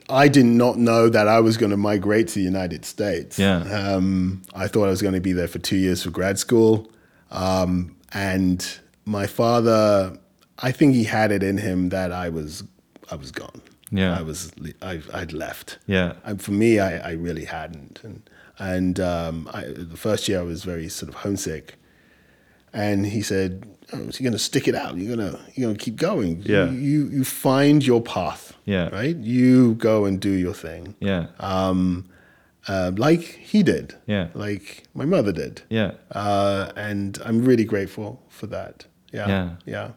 [0.09, 3.39] I did not know that I was going to migrate to the United States.
[3.39, 3.59] Yeah.
[3.61, 6.91] Um, I thought I was going to be there for two years for grad school.
[7.31, 8.67] Um, and
[9.05, 10.19] my father,
[10.59, 12.63] I think he had it in him that I was,
[13.11, 13.61] I was gone.
[13.91, 14.17] Yeah.
[14.17, 15.79] I was, I, I'd left.
[15.87, 16.13] Yeah.
[16.23, 18.01] And for me, I, I really hadn't.
[18.03, 21.75] And, and um, I, the first year I was very sort of homesick.
[22.73, 24.95] And he said, oh, so "You're going to stick it out.
[24.95, 26.43] You're going to you're to keep going.
[26.45, 26.65] Yeah.
[26.69, 28.53] You, you, you find your path.
[28.65, 28.89] Yeah.
[28.89, 29.15] Right.
[29.15, 30.95] You go and do your thing.
[30.99, 31.27] Yeah.
[31.39, 32.09] Um,
[32.67, 33.95] uh, like he did.
[34.05, 34.27] Yeah.
[34.35, 35.63] Like my mother did.
[35.69, 35.93] Yeah.
[36.11, 38.85] Uh, and I'm really grateful for that.
[39.11, 39.27] Yeah.
[39.27, 39.49] Yeah.
[39.65, 39.91] Yeah.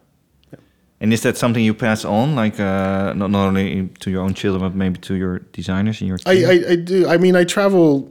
[1.02, 4.34] And is that something you pass on, like uh, not not only to your own
[4.34, 6.46] children, but maybe to your designers in your team?
[6.46, 7.08] I, I, I do.
[7.08, 8.08] I mean, I travel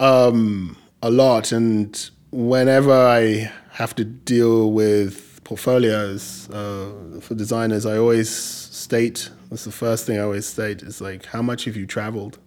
[0.00, 7.96] um, a lot, and whenever I have to deal with portfolios uh, for designers, I
[7.96, 11.86] always state that's the first thing I always state is like, how much have you
[11.86, 12.38] traveled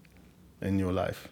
[0.62, 1.30] in your life?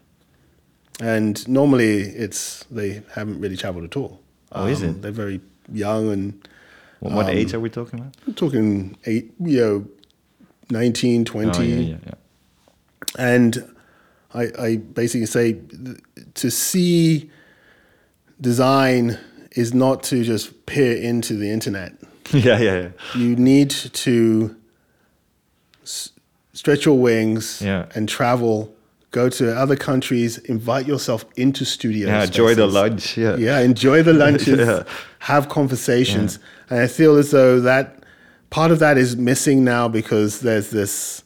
[0.99, 4.19] And normally, it's they haven't really traveled at all.
[4.51, 5.03] Oh, um, is it?
[5.03, 5.41] They're very
[5.71, 6.47] young and.
[6.99, 8.15] What, what um, age are we talking about?
[8.25, 9.87] I'm talking eight, you know,
[10.69, 11.49] 19, 20.
[11.49, 12.13] Oh, yeah, yeah, yeah.
[13.17, 13.75] And
[14.33, 15.59] I, I basically say
[16.33, 17.29] to see
[18.39, 19.17] design
[19.51, 21.93] is not to just peer into the internet.
[22.31, 22.89] yeah, yeah, yeah.
[23.15, 24.55] You need to
[25.83, 26.11] s-
[26.53, 27.85] stretch your wings yeah.
[27.95, 28.73] and travel,
[29.11, 32.09] go to other countries, invite yourself into studios.
[32.09, 33.17] Yeah, enjoy the lunch.
[33.17, 34.83] Yeah, yeah, enjoy the lunches, yeah.
[35.19, 36.56] have conversations, yeah.
[36.69, 38.03] And I feel as though that
[38.49, 41.23] part of that is missing now because there's this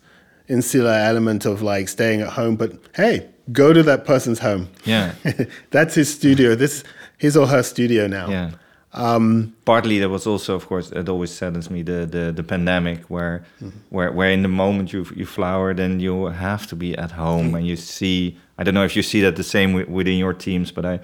[0.47, 2.55] insular element of like staying at home.
[2.55, 4.69] But hey, go to that person's home.
[4.85, 5.13] Yeah,
[5.71, 6.55] that's his studio.
[6.55, 6.83] This
[7.17, 8.29] his or her studio now.
[8.29, 8.51] Yeah.
[8.93, 13.03] Um, Partly, there was also, of course, it always saddens me the the, the pandemic,
[13.05, 13.77] where mm-hmm.
[13.89, 17.47] where where in the moment you you flower, then you have to be at home
[17.47, 17.55] mm-hmm.
[17.55, 18.37] and you see.
[18.57, 20.99] I don't know if you see that the same within your teams, but I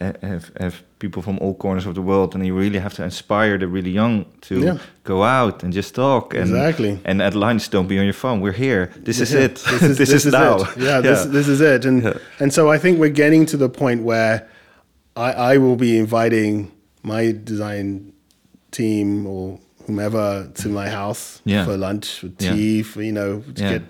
[0.00, 3.58] have, have people from all corners of the world, and you really have to inspire
[3.58, 4.78] the really young to yeah.
[5.04, 6.34] go out and just talk.
[6.34, 6.98] And, exactly.
[7.04, 8.40] And at lunch, don't be on your phone.
[8.40, 8.92] We're here.
[8.96, 9.56] This is it.
[9.56, 10.60] This is, this this is, now.
[10.60, 10.76] It.
[10.76, 11.84] Yeah, yeah, This, this is it.
[11.84, 12.18] And yeah.
[12.40, 14.48] and so I think we're getting to the point where
[15.16, 18.12] I, I will be inviting my design
[18.70, 21.64] team or whomever to my house yeah.
[21.64, 23.82] for lunch, for tea, for you know, to get.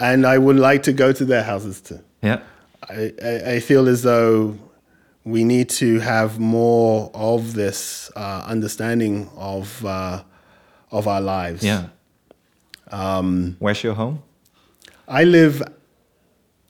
[0.00, 2.00] And I would like to go to their houses too.
[2.22, 2.40] Yeah.
[2.90, 4.58] I, I, I feel as though
[5.24, 10.22] we need to have more of this uh, understanding of uh,
[10.90, 11.62] of our lives.
[11.62, 11.88] Yeah.
[12.90, 14.22] Um, Where's your home?
[15.08, 15.62] I live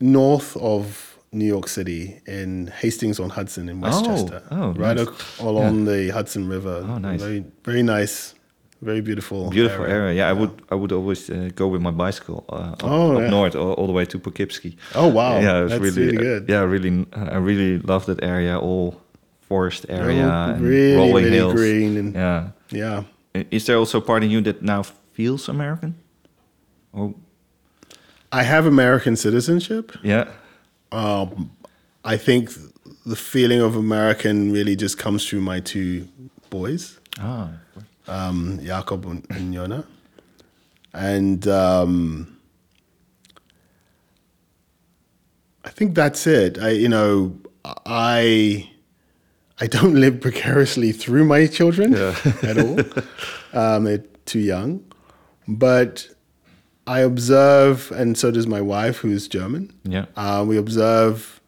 [0.00, 4.42] north of New York City in Hastings on Hudson in Westchester.
[4.50, 5.38] Oh, oh right nice.
[5.40, 5.92] along yeah.
[5.92, 6.84] the Hudson River.
[6.88, 7.20] Oh, nice.
[7.20, 8.33] Very, very nice
[8.84, 9.50] very beautiful.
[9.50, 9.94] Beautiful area.
[9.94, 10.14] area.
[10.14, 13.16] Yeah, yeah, I would I would always uh, go with my bicycle uh, up, oh,
[13.16, 13.30] up yeah.
[13.30, 14.76] north all, all, the way to Poughkeepsie.
[14.94, 15.40] Oh wow!
[15.40, 16.48] Yeah, it's really, really good.
[16.48, 18.58] yeah, really, I really love that area.
[18.58, 19.00] All
[19.40, 21.54] forest area, oh, and really, rolling really hills.
[21.54, 21.96] green.
[21.96, 23.04] And, yeah, yeah.
[23.50, 25.94] Is there also a part in you that now feels American?
[26.92, 27.14] Oh,
[28.30, 29.92] I have American citizenship.
[30.02, 30.28] Yeah.
[30.92, 31.50] Um,
[32.04, 32.50] I think
[33.06, 36.06] the feeling of American really just comes through my two
[36.50, 37.00] boys.
[37.18, 37.50] Ah
[38.06, 39.86] um, Jakob and, and Yona.
[40.92, 42.38] And um,
[45.64, 46.58] I think that's it.
[46.58, 48.70] I, you know, I
[49.60, 52.14] I don't live precariously through my children yeah.
[52.42, 52.80] at all.
[53.52, 54.84] Um, they're too young,
[55.46, 56.08] but
[56.86, 59.72] I observe, and so does my wife, who's German.
[59.84, 61.40] Yeah, uh, we observe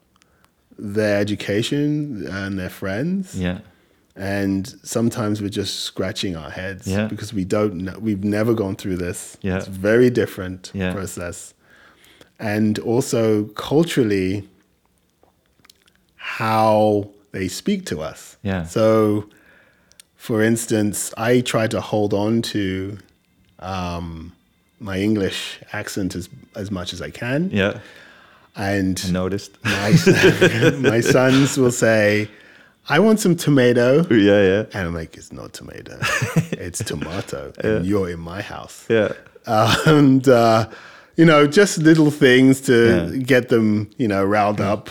[0.78, 3.38] their education and their friends.
[3.38, 3.59] Yeah,
[4.16, 7.06] and sometimes we're just scratching our heads yeah.
[7.06, 9.36] because we don't know, we've never gone through this.
[9.42, 9.58] Yeah.
[9.58, 10.92] it's a very different yeah.
[10.92, 11.52] process.
[12.38, 14.48] And also culturally
[16.16, 18.38] how they speak to us.
[18.42, 18.64] Yeah.
[18.64, 19.28] So
[20.16, 22.98] for instance i try to hold on to
[23.60, 24.32] um,
[24.80, 27.50] my english accent as as much as i can.
[27.50, 27.80] Yeah.
[28.56, 29.58] And I noticed.
[29.62, 29.90] my,
[30.80, 32.30] my sons will say
[32.89, 34.07] I want some tomato.
[34.11, 34.64] Yeah, yeah.
[34.72, 35.99] And I'm like, it's not tomato,
[36.53, 37.53] it's tomato.
[37.62, 37.70] yeah.
[37.70, 38.87] And you're in my house.
[38.89, 39.12] Yeah.
[39.47, 40.68] Uh, and, uh,
[41.16, 43.22] you know, just little things to yeah.
[43.22, 44.91] get them, you know, riled up.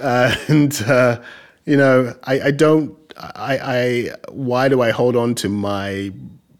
[0.00, 1.20] Uh, and, uh,
[1.66, 6.12] you know, I, I don't, I, I, why do I hold on to my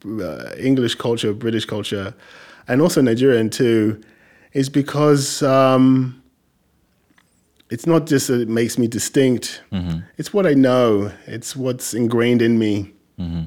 [0.07, 2.15] uh, English culture, British culture,
[2.69, 4.01] and also Nigerian too,
[4.53, 6.23] is because, um,
[7.75, 9.61] it's not just that it makes me distinct.
[9.73, 9.99] Mm-hmm.
[10.17, 11.11] It's what I know.
[11.27, 13.45] It's what's ingrained in me, mm-hmm.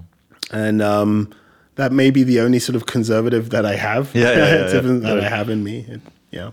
[0.52, 1.30] and um,
[1.76, 4.14] that may be the only sort of conservative that I have.
[4.14, 5.00] Yeah, yeah, yeah, yeah.
[5.06, 5.86] that I have in me.
[5.88, 6.02] It,
[6.32, 6.52] yeah.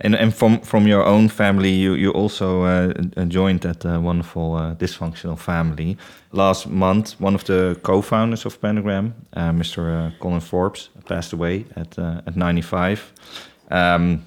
[0.00, 2.92] And and from from your own family, you you also uh,
[3.28, 5.96] joined that uh, wonderful uh, dysfunctional family.
[6.32, 9.78] Last month, one of the co-founders of Pentagram, uh, Mr.
[9.78, 13.12] Uh, Colin Forbes, passed away at uh, at 95.
[13.70, 14.26] Um,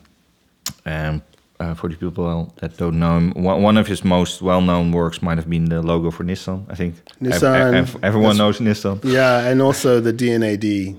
[0.85, 1.21] and
[1.59, 5.37] uh, for the people that don't know him, one of his most well-known works might
[5.37, 6.65] have been the logo for Nissan.
[6.69, 7.73] I think Nissan.
[7.73, 8.99] Ev ev everyone knows Nissan.
[9.03, 10.95] Yeah, and also the D&AD.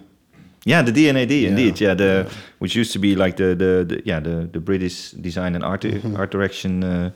[0.65, 1.49] Yeah, the D&AD yeah.
[1.49, 1.81] indeed.
[1.81, 2.35] Yeah, the yeah.
[2.59, 5.85] which used to be like the the, the yeah the the British design and art
[5.85, 6.19] mm -hmm.
[6.19, 7.11] art direction uh,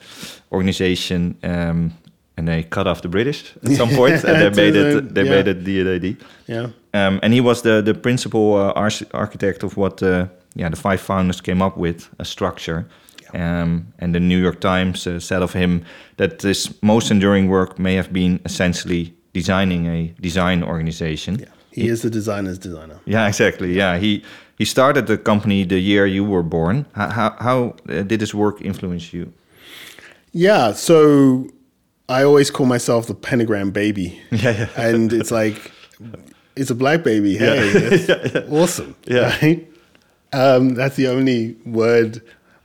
[0.49, 1.36] organization.
[1.42, 1.92] Um,
[2.36, 5.14] and they cut off the British at some point, and they made it.
[5.14, 5.34] They yeah.
[5.34, 6.16] made it D&AD.
[6.47, 6.70] Yeah.
[6.92, 10.99] Um, and he was the the principal uh, architect of what uh, yeah the five
[10.99, 12.84] founders came up with a structure
[13.35, 15.85] um, and the New York Times uh, said of him
[16.16, 21.39] that this most enduring work may have been essentially designing a design organization.
[21.39, 21.47] Yeah.
[21.72, 23.01] He, he is the designer's designer.
[23.05, 23.72] Yeah, exactly.
[23.72, 24.22] Yeah, he
[24.59, 26.87] he started the company the year you were born.
[26.95, 29.32] How how, how uh, did his work influence you?
[30.32, 31.49] Yeah, so
[32.09, 34.20] I always call myself the pentagram baby.
[34.30, 34.68] Yeah, yeah.
[34.76, 35.72] and it's like
[36.57, 37.37] it's a black baby.
[37.37, 38.43] Hey, yeah.
[38.51, 38.95] awesome.
[39.07, 39.68] Yeah, right?
[40.32, 42.22] um, that's the only word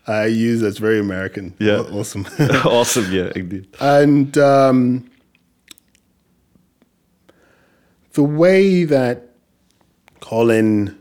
[0.07, 1.55] I use that's very American.
[1.59, 1.83] Yeah.
[1.91, 2.25] Awesome.
[2.65, 3.11] awesome.
[3.11, 3.67] Yeah, indeed.
[3.79, 5.09] And um,
[8.13, 9.29] the way that
[10.19, 10.97] Colin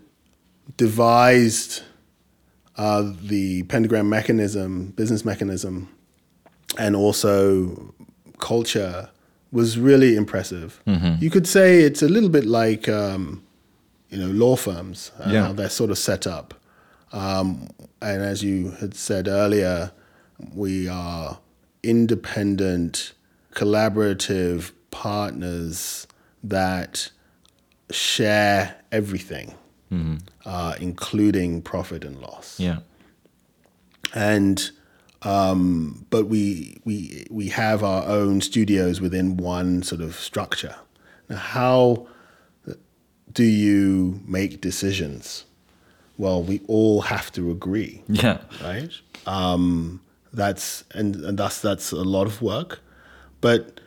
[0.77, 1.83] devised
[2.77, 5.89] uh, the pentagram mechanism, business mechanism,
[6.79, 7.95] and also
[8.39, 9.11] culture
[9.51, 10.81] was really impressive.
[10.87, 11.23] Mm-hmm.
[11.23, 13.43] You could say it's a little bit like, um,
[14.11, 15.47] you know, law firms, uh, yeah.
[15.47, 16.55] how they're sort of set up.
[17.13, 17.69] Um,
[18.01, 19.93] and as you had said earlier,
[20.55, 21.39] we are
[21.83, 23.13] independent,
[23.55, 26.07] collaborative partners
[26.43, 27.11] that
[27.91, 29.55] share everything,
[29.91, 30.17] mm-hmm.
[30.45, 32.61] uh, including profit and loss.
[32.61, 32.79] Yeah.
[34.15, 34.71] And
[35.23, 40.77] um, but we we we have our own studios within one sort of structure.
[41.29, 42.07] Now, how
[43.33, 45.45] do you make decisions?
[46.19, 48.03] Well, we all have to agree.
[48.09, 48.39] Yeah.
[48.63, 48.91] Right.
[49.27, 50.01] Um,
[50.33, 52.81] that's and, and thus that's a lot of work,
[53.41, 53.81] but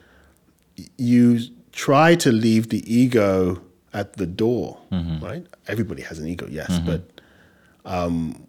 [0.98, 1.40] you
[1.72, 3.62] try to leave the ego
[3.92, 4.78] at the door.
[4.90, 5.24] Mm-hmm.
[5.24, 5.46] Right.
[5.68, 6.86] Everybody has an ego, yes, mm-hmm.
[6.86, 7.20] but
[7.84, 8.46] um,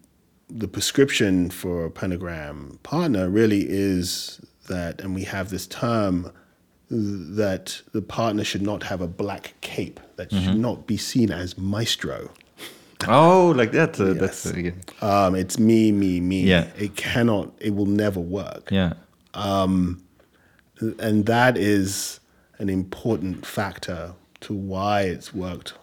[0.48, 6.32] the prescription for a pentagram partner really is that, and we have this term
[6.90, 10.44] that the partner should not have a black cape, that mm-hmm.
[10.44, 12.30] should not be seen as maestro.
[13.08, 14.00] Oh, like that.
[14.00, 14.42] Uh, yes.
[14.42, 14.46] That's
[15.02, 16.42] uh, um, it's me, me, me.
[16.42, 16.68] Yeah.
[16.76, 17.52] It cannot.
[17.58, 18.70] It will never work.
[18.70, 18.94] Yeah.
[19.34, 20.02] Um,
[20.98, 22.20] and that is
[22.58, 25.74] an important factor to why it's worked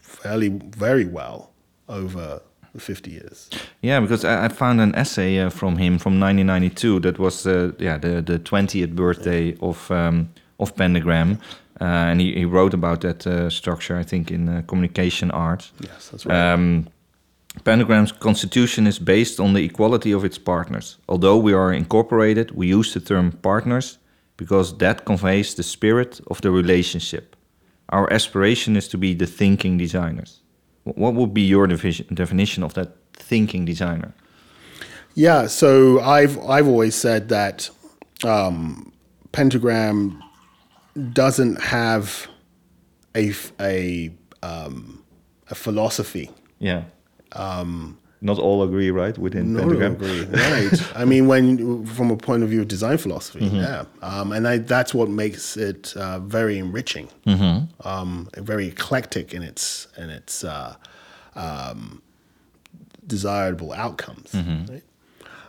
[0.00, 1.50] fairly very well
[1.88, 2.40] over
[2.76, 3.50] 50 years.
[3.82, 7.98] Yeah, because I, found an essay uh, from him from 1992 that was uh, yeah
[7.98, 10.28] the the 20th birthday of um,
[10.60, 11.36] of Pentagram, uh,
[11.80, 15.70] and he, he wrote about that uh, structure, I think, in uh, communication art.
[15.80, 16.52] Yes, that's right.
[16.52, 16.88] Um,
[17.64, 20.98] Pentagram's constitution is based on the equality of its partners.
[21.08, 23.98] Although we are incorporated, we use the term partners
[24.36, 27.36] because that conveys the spirit of the relationship.
[27.88, 30.40] Our aspiration is to be the thinking designers.
[30.84, 34.14] What would be your definition of that thinking designer?
[35.14, 37.70] Yeah, so I've I've always said that
[38.24, 38.92] um,
[39.32, 40.22] Pentagram
[41.12, 42.28] doesn't have
[43.14, 44.10] a a
[44.42, 45.04] um,
[45.50, 46.30] a philosophy.
[46.58, 46.84] Yeah.
[47.32, 49.16] Um, not all agree, right?
[49.16, 50.96] Within not Pentagram, agree, right?
[50.96, 53.56] I mean, when from a point of view of design philosophy, mm-hmm.
[53.56, 57.88] yeah, um, and I, that's what makes it uh, very enriching, mm-hmm.
[57.88, 60.74] um, very eclectic in its in its uh,
[61.36, 62.02] um,
[63.06, 64.32] desirable outcomes.
[64.32, 64.72] Mm-hmm.
[64.72, 64.84] Right?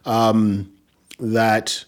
[0.06, 0.72] Um,
[1.20, 1.86] that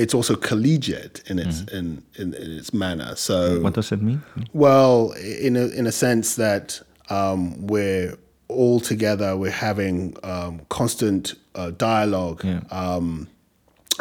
[0.00, 1.72] it's also collegiate in its mm.
[1.72, 3.14] in, in, in, its manner.
[3.16, 4.22] So what does it mean?
[4.52, 6.80] Well, in a in a sense that
[7.10, 8.16] um, we're
[8.48, 12.60] all together, we're having um, constant uh, dialogue, yeah.
[12.70, 13.28] um,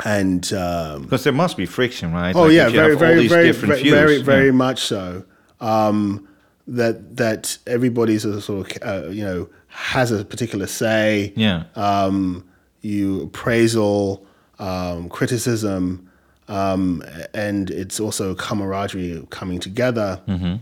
[0.05, 2.35] and um, because there must be friction, right?
[2.35, 4.51] Oh like yeah, very, very, very, very, views, very, very yeah.
[4.51, 5.25] much so.
[5.59, 6.27] Um,
[6.67, 11.33] that that everybody's a sort of uh, you know has a particular say.
[11.35, 11.65] Yeah.
[11.75, 12.45] Um,
[12.81, 14.25] you appraisal,
[14.59, 16.09] um, criticism,
[16.47, 17.03] um,
[17.33, 20.21] and it's also camaraderie coming together.
[20.27, 20.55] Mm-hmm.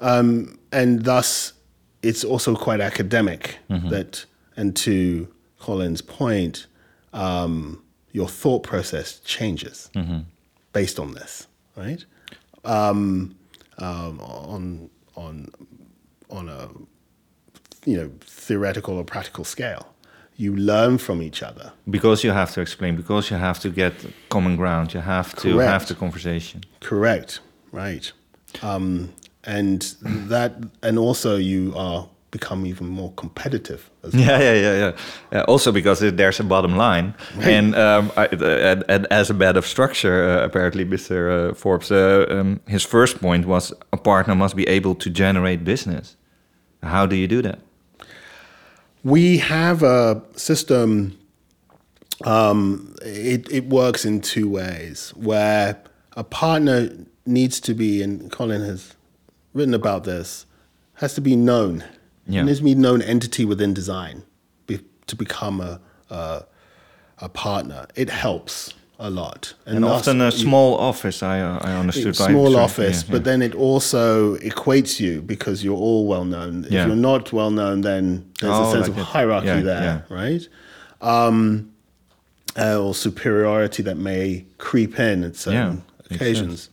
[0.00, 1.52] Um, and thus,
[2.02, 3.58] it's also quite academic.
[3.68, 3.88] Mm-hmm.
[3.88, 4.24] That
[4.56, 6.66] and to Colin's point,
[7.12, 10.20] um, your thought process changes mm-hmm.
[10.72, 11.46] based on this,
[11.76, 12.04] right?
[12.64, 13.36] Um,
[13.78, 15.48] um, on on
[16.30, 16.68] on a
[17.88, 19.94] you know theoretical or practical scale.
[20.40, 23.92] You learn from each other because you have to explain, because you have to get
[24.28, 24.94] common ground.
[24.94, 25.70] You have to Correct.
[25.70, 26.62] have the conversation.
[26.80, 27.40] Correct,
[27.72, 28.12] right?
[28.62, 29.12] Um,
[29.44, 29.80] and
[30.28, 33.90] that, and also you are become even more competitive.
[34.02, 34.22] As well.
[34.22, 34.92] Yeah, yeah, yeah, yeah,
[35.32, 35.42] yeah.
[35.42, 37.48] Also because there's a bottom line, right.
[37.48, 41.50] and, um, I, and, and, as a bed of structure, uh, apparently, Mr.
[41.50, 45.64] Uh, Forbes, uh, um, his first point was a partner must be able to generate
[45.64, 46.16] business.
[46.82, 47.58] How do you do that?
[49.02, 51.18] We have a system.
[52.24, 55.82] Um, it it works in two ways, where
[56.16, 56.90] a partner
[57.24, 58.94] needs to be, and Colin has
[59.54, 60.44] written about this,
[60.94, 61.84] has to be known
[62.30, 62.42] yeah.
[62.42, 64.22] It needs to be a known entity within design
[64.66, 65.80] be, to become a,
[66.10, 66.44] a,
[67.18, 67.86] a partner.
[67.96, 69.54] It helps a lot.
[69.64, 72.16] And, and often a small you, office, I, uh, I understood.
[72.18, 76.66] By small office, yeah, but then it also equates you because you're all well known.
[76.66, 80.46] If you're not well known, then there's oh, a sense like of hierarchy there, right?
[81.00, 81.72] Um,
[82.58, 86.68] uh, or superiority that may creep in at certain occasions.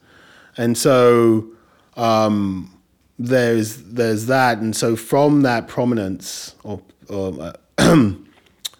[0.57, 1.47] And so
[1.95, 2.77] um,
[3.17, 8.05] there's there's that, and so from that prominence, or, or uh,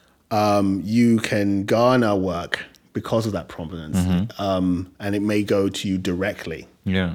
[0.31, 2.65] um, you can garner work
[2.97, 4.41] because of that prominence, mm-hmm.
[4.41, 6.67] um, and it may go to you directly.
[6.83, 7.13] Yeah.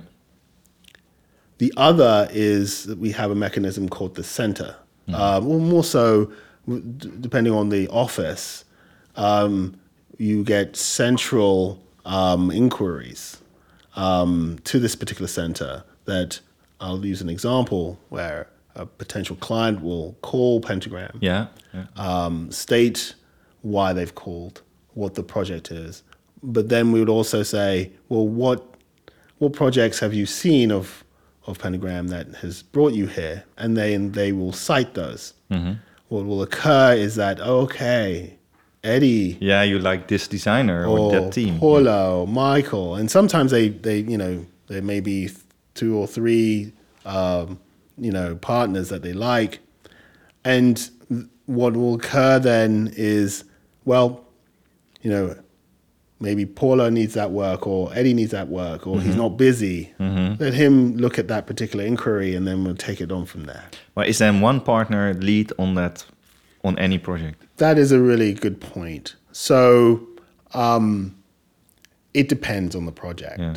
[1.59, 4.77] The other is that we have a mechanism called the center.
[5.09, 5.21] Mm-hmm.
[5.21, 6.31] Um, or more so,
[7.21, 8.65] depending on the office,
[9.17, 9.77] um,
[10.19, 13.39] you get central um, inquiries
[13.97, 16.39] um, to this particular center that
[16.81, 21.87] I'll use an example where a potential client will call Pentagram, yeah, yeah.
[21.97, 23.17] Um, state
[23.63, 24.63] why they've called,
[24.95, 26.03] what the project is,
[26.43, 28.65] but then we would also say, well, what
[29.39, 31.05] what projects have you seen of
[31.47, 35.35] of Pentagram that has brought you here, and then they will cite those.
[35.51, 35.73] Mm-hmm.
[36.09, 38.39] What will occur is that okay,
[38.85, 39.39] Eddie.
[39.41, 41.59] Yeah, you like this designer or, or that team.
[41.59, 42.33] Paulo, yeah.
[42.33, 45.29] Michael, and sometimes they they you know there may be
[45.75, 46.73] two or three,
[47.05, 47.59] um,
[47.99, 49.61] you know, partners that they like.
[50.45, 50.91] And
[51.47, 53.45] what will occur then is,
[53.85, 54.25] well,
[55.03, 55.37] you know,
[56.21, 59.07] maybe Paulo needs that work or Eddie needs that work or mm-hmm.
[59.07, 59.93] he's not busy.
[59.99, 60.43] Mm-hmm.
[60.43, 63.65] Let him look at that particular inquiry and then we'll take it on from there.
[63.95, 66.05] Well, is then one partner lead on that,
[66.65, 67.43] on any project?
[67.57, 69.17] That is a really good point.
[69.33, 70.07] So
[70.55, 71.17] um,
[72.15, 73.41] it depends on the project.
[73.41, 73.57] Yeah.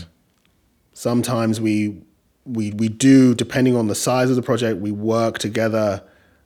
[0.94, 2.02] Sometimes we
[2.46, 6.02] we we do depending on the size of the project, we work together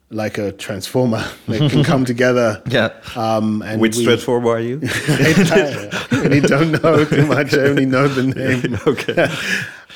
[0.10, 1.26] like a transformer.
[1.48, 2.62] they can come together.
[2.70, 2.90] Yeah.
[3.16, 4.80] Um, and Which we, transformer are you?
[4.84, 7.54] I really don't know too much.
[7.54, 8.78] I only know the name.
[8.86, 9.28] okay.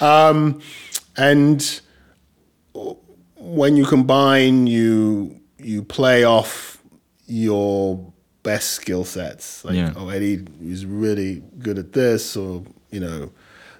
[0.03, 0.61] um,
[1.15, 1.81] and
[3.35, 6.81] when you combine, you you play off
[7.27, 9.63] your best skill sets.
[9.63, 9.93] Like, yeah.
[9.95, 13.31] oh, Eddie is really good at this, or you know,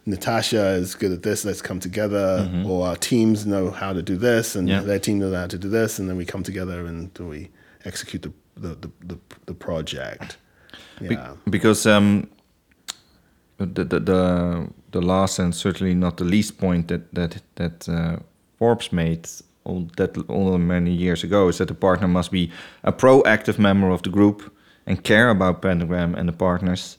[0.06, 1.45] Natasha is good at this.
[1.45, 2.39] Let's come together.
[2.39, 2.70] Mm-hmm.
[2.70, 4.82] Or our teams know how to do this, and yeah.
[4.82, 7.49] their team knows how to do this, and then we come together and we
[7.86, 10.38] execute the the the, the, the project.
[11.01, 11.34] Yeah.
[11.45, 12.30] Be- because um,
[13.58, 18.18] the, the the the last and certainly not the least point that that that uh,
[18.58, 19.28] Forbes made
[19.64, 22.51] all that all many years ago is that the partner must be
[22.84, 24.51] a proactive member of the group
[24.86, 26.97] and care about Pentagram and the partners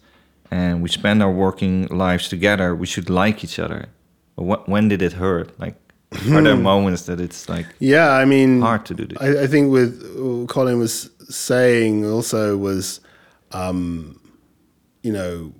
[0.54, 3.88] and we spend our working lives together, we should like each other.
[4.36, 5.58] But when did it hurt?
[5.58, 5.74] Like,
[6.12, 6.62] are there hmm.
[6.62, 9.18] moments that it's like yeah, I mean hard to do this?
[9.20, 13.00] I, I think with what Colin was saying also was,
[13.50, 14.20] um,
[15.02, 15.52] you know,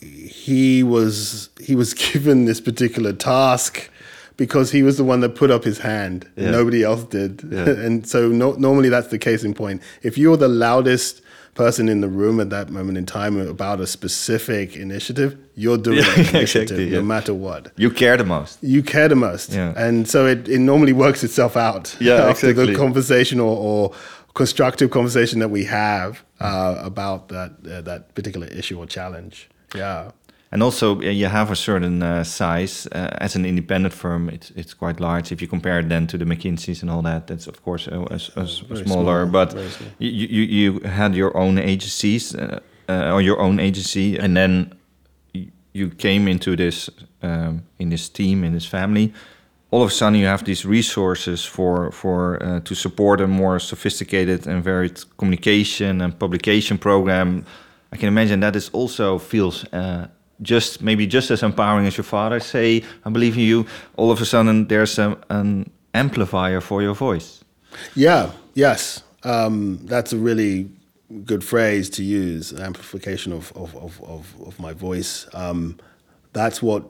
[0.00, 3.90] he was he was given this particular task
[4.38, 6.26] because he was the one that put up his hand.
[6.36, 6.52] Yeah.
[6.52, 7.68] Nobody else did, yeah.
[7.86, 9.82] and so no, normally that's the case in point.
[10.02, 11.20] If you're the loudest
[11.54, 15.98] person in the room at that moment in time about a specific initiative, you're doing
[15.98, 16.98] yeah, that initiative exactly, yeah.
[16.98, 17.72] no matter what.
[17.76, 18.62] You care the most.
[18.62, 19.52] You care the most.
[19.52, 19.74] Yeah.
[19.76, 22.72] And so it, it normally works itself out yeah, after exactly.
[22.72, 23.94] the conversation or, or
[24.34, 29.48] constructive conversation that we have uh, about that uh, that particular issue or challenge.
[29.74, 30.12] Yeah.
[30.52, 34.28] And also, you have a certain uh, size uh, as an independent firm.
[34.28, 35.32] It's it's quite large.
[35.32, 38.00] If you compare it then to the McKinseys and all that, that's of course a,
[38.00, 39.26] a, a smaller.
[39.26, 39.54] Small, but
[39.98, 44.74] you, you you had your own agencies uh, uh, or your own agency, and then
[45.72, 46.90] you came into this
[47.22, 49.12] um, in this team in this family.
[49.70, 53.58] All of a sudden, you have these resources for for uh, to support a more
[53.58, 57.44] sophisticated and varied communication and publication program.
[57.94, 60.08] I can imagine that is also feels uh,
[60.42, 63.66] just maybe just as empowering as your father say i believe in you.
[63.96, 67.44] All of a sudden there's a, an amplifier for your voice.
[67.94, 69.02] Yeah yes.
[69.24, 70.68] Um, that's a really
[71.24, 75.28] good phrase to use amplification of, of, of, of, of my voice.
[75.34, 75.78] Um,
[76.32, 76.84] that's what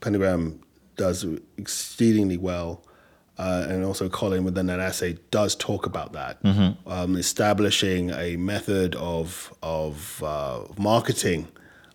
[0.00, 0.60] pentagram
[0.96, 1.24] does
[1.56, 2.84] exceedingly well
[3.38, 6.88] uh, and also Colin within that essay does talk about that, mm-hmm.
[6.88, 11.46] um, establishing a method of of uh, marketing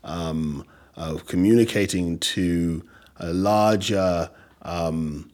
[0.05, 0.65] um,
[0.95, 2.83] of communicating to
[3.17, 4.29] a larger
[4.61, 5.29] um,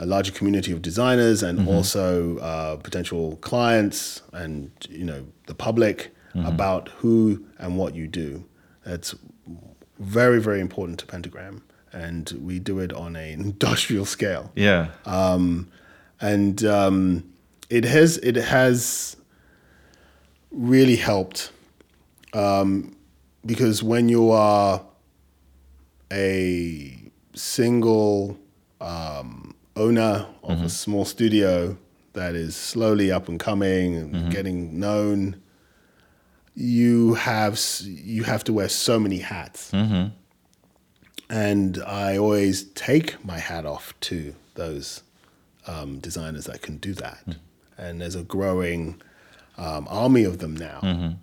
[0.00, 1.68] a larger community of designers and mm-hmm.
[1.68, 6.46] also uh, potential clients and you know the public mm-hmm.
[6.46, 8.44] about who and what you do.
[8.86, 9.14] It's
[9.98, 14.52] very very important to Pentagram, and we do it on an industrial scale.
[14.54, 14.88] Yeah.
[15.04, 15.68] Um,
[16.20, 17.32] and um,
[17.70, 19.16] it has it has
[20.50, 21.50] really helped
[22.32, 22.96] um,
[23.44, 24.82] because when you are
[26.12, 28.38] a single
[28.80, 30.64] um, owner of mm-hmm.
[30.64, 31.76] a small studio
[32.12, 34.30] that is slowly up and coming and mm-hmm.
[34.30, 35.40] getting known,
[36.54, 39.70] you have you have to wear so many hats.
[39.70, 40.08] Mm-hmm.
[41.30, 45.02] And I always take my hat off to those
[45.66, 47.18] um, designers that can do that.
[47.26, 47.36] Mm.
[47.76, 49.00] And there's a growing
[49.58, 50.80] um, army of them now.
[50.82, 51.14] Mm-hmm.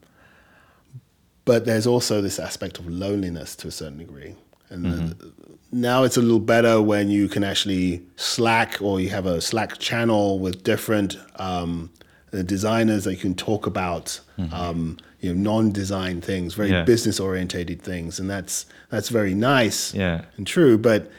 [1.44, 4.36] But there's also this aspect of loneliness to a certain degree
[4.70, 5.30] and mm-hmm.
[5.72, 9.78] now it's a little better when you can actually Slack or you have a Slack
[9.78, 11.92] channel with different um,
[12.32, 14.20] designers that you can talk about.
[14.38, 14.54] Mm-hmm.
[14.54, 16.84] Um, you know, non-design things, very yeah.
[16.84, 20.26] business-orientated things, and that's that's very nice yeah.
[20.38, 20.78] and true.
[20.78, 21.10] But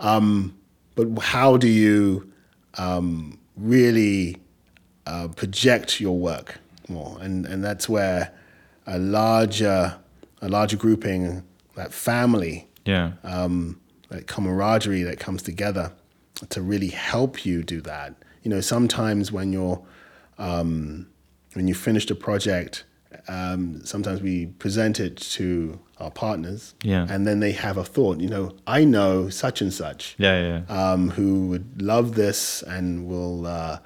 [0.00, 0.58] um,
[0.94, 2.30] but how do you
[2.76, 4.36] um, really
[5.06, 6.58] uh, project your work
[6.88, 7.16] more?
[7.20, 8.32] And and that's where
[8.86, 9.96] a larger
[10.42, 11.42] a larger grouping,
[11.74, 13.12] that family, yeah.
[13.22, 15.92] Um, that camaraderie that comes together
[16.48, 18.14] to really help you do that.
[18.42, 19.82] You know, sometimes when you're
[20.38, 21.08] um,
[21.52, 22.84] when you finish a project,
[23.26, 27.06] um, sometimes we present it to our partners, yeah.
[27.10, 28.20] and then they have a thought.
[28.20, 33.06] You know, I know such and such, yeah, yeah, um, who would love this and
[33.06, 33.80] will uh,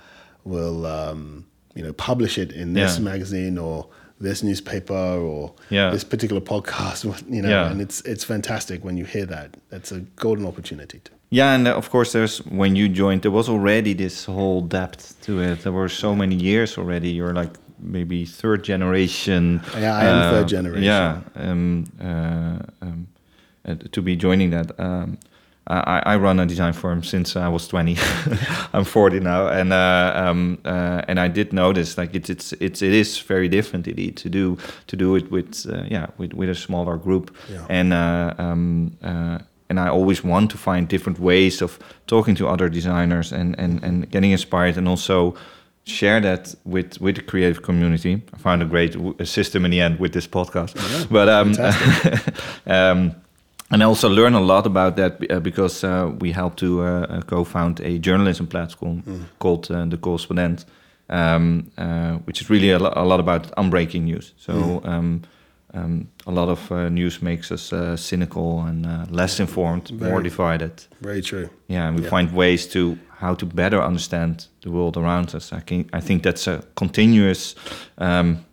[0.45, 3.89] will um, you know publish it in this magazine or
[4.23, 5.91] this newspaper or yeah.
[5.91, 7.71] this particular podcast, you know, yeah.
[7.71, 9.57] and it's it's fantastic when you hear that.
[9.71, 11.01] That's a golden opportunity.
[11.05, 11.11] To.
[11.31, 15.21] Yeah, and uh, of course, there's when you joined, there was already this whole depth
[15.23, 15.63] to it.
[15.63, 17.11] There were so many years already.
[17.11, 19.61] You're like maybe third generation.
[19.75, 20.85] Yeah, I am uh, third generation.
[20.85, 23.09] Yeah, um, uh, um,
[23.65, 24.79] uh, to be joining that.
[24.79, 25.19] Um,
[25.67, 27.97] I, I, run a design firm since I was 20.
[28.73, 32.83] I'm 40 now, and uh, um, uh, and I did notice like it's it's it's
[32.83, 34.59] it is very different indeed to do
[34.89, 37.65] to do it with uh, yeah with, with a smaller group, yeah.
[37.69, 39.39] and uh, um, uh,
[39.69, 43.85] and I always want to find different ways of talking to other designers and and
[43.85, 45.37] and getting inspired, and also
[45.85, 48.21] share that with with the creative community.
[48.35, 51.55] I found a great system in the end with this podcast, yeah, but um,
[52.67, 53.15] um
[53.73, 56.85] and I also learn a lot about that uh, because uh, we helped to uh,
[56.85, 59.25] uh, co-found a journalism platform mm.
[59.39, 60.67] called uh, The Correspondent,
[61.09, 64.35] um, uh, which is really a, lo a, lot about unbreaking news.
[64.37, 64.87] So mm.
[64.87, 65.23] um,
[65.75, 70.87] um, a lot of news makes us cynical and less informed, very, more divided.
[71.01, 71.49] Very true.
[71.69, 72.11] Yeah, and we yeah.
[72.11, 75.53] find ways to how to better understand the world around us.
[75.53, 77.55] I, can, I think that's a continuous,
[77.97, 78.45] um,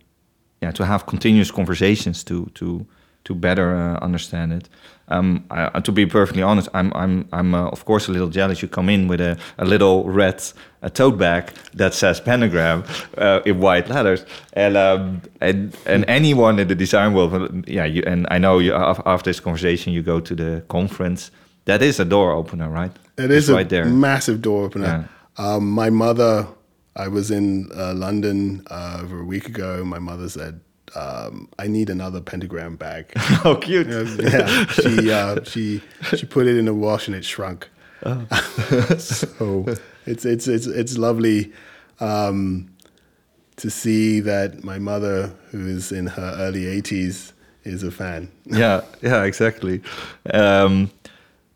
[0.61, 2.85] yeah, to have continuous conversations to to
[3.29, 4.69] to better understand it.
[5.11, 8.61] Um, I, to be perfectly honest, I'm I'm I'm uh, of course a little jealous.
[8.61, 10.43] You come in with a, a little red
[10.81, 12.83] a tote bag that says Pentagram
[13.17, 17.85] uh, in white letters, and um, and and anyone in the design world, yeah.
[17.85, 18.73] You, and I know you
[19.05, 21.31] after this conversation, you go to the conference.
[21.65, 22.91] That is a door opener, right?
[23.17, 23.85] It is it's right a there.
[23.85, 25.07] massive door opener.
[25.37, 25.55] Yeah.
[25.55, 26.47] Um, my mother,
[26.95, 29.83] I was in uh, London uh, over a week ago.
[29.85, 30.61] My mother said,
[30.95, 33.11] um, I need another pentagram bag.
[33.45, 33.87] oh, cute!
[33.87, 35.81] yeah, she uh, she
[36.15, 37.69] she put it in the wash and it shrunk.
[38.03, 38.25] Oh.
[38.97, 39.65] so
[40.05, 41.51] it's it's it's it's lovely
[41.99, 42.69] um,
[43.57, 47.33] to see that my mother, who is in her early 80s,
[47.63, 48.31] is a fan.
[48.45, 49.81] yeah, yeah, exactly.
[50.33, 50.91] Um,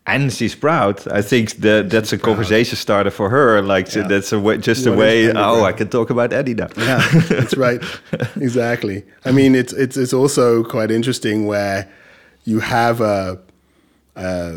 [0.06, 1.06] and she's proud.
[1.08, 3.62] I think that that's a conversation starter for her.
[3.62, 4.02] Like yeah.
[4.02, 5.32] that's a way, just what a way.
[5.32, 6.68] Oh, I can talk about Eddie now.
[6.76, 7.82] Yeah, that's right.
[8.36, 9.04] exactly.
[9.24, 11.90] I mean, it's it's it's also quite interesting where
[12.44, 13.40] you have a.
[14.16, 14.52] Uh,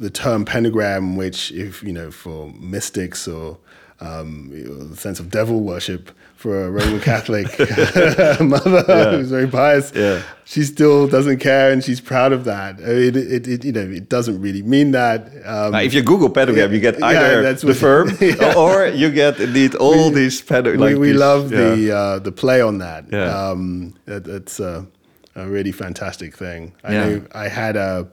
[0.00, 3.56] the term pentagram, which, if you know, for mystics or
[4.00, 7.46] um, the sense of devil worship, for a Roman Catholic
[8.40, 9.10] mother yeah.
[9.10, 9.90] who's very pious.
[9.94, 10.22] Yeah.
[10.44, 12.78] She still doesn't care, and she's proud of that.
[12.78, 15.26] It, it, it you know, it doesn't really mean that.
[15.44, 18.10] Um, now, if you Google pentagram, you get either yeah, the firm
[18.56, 20.78] or you get indeed all we, these pentagrams.
[20.78, 23.06] Like we, we love the uh, the play on that.
[23.10, 23.48] Yeah.
[23.48, 24.86] Um, it, it's a,
[25.34, 26.74] a, really fantastic thing.
[26.84, 28.06] I I had a,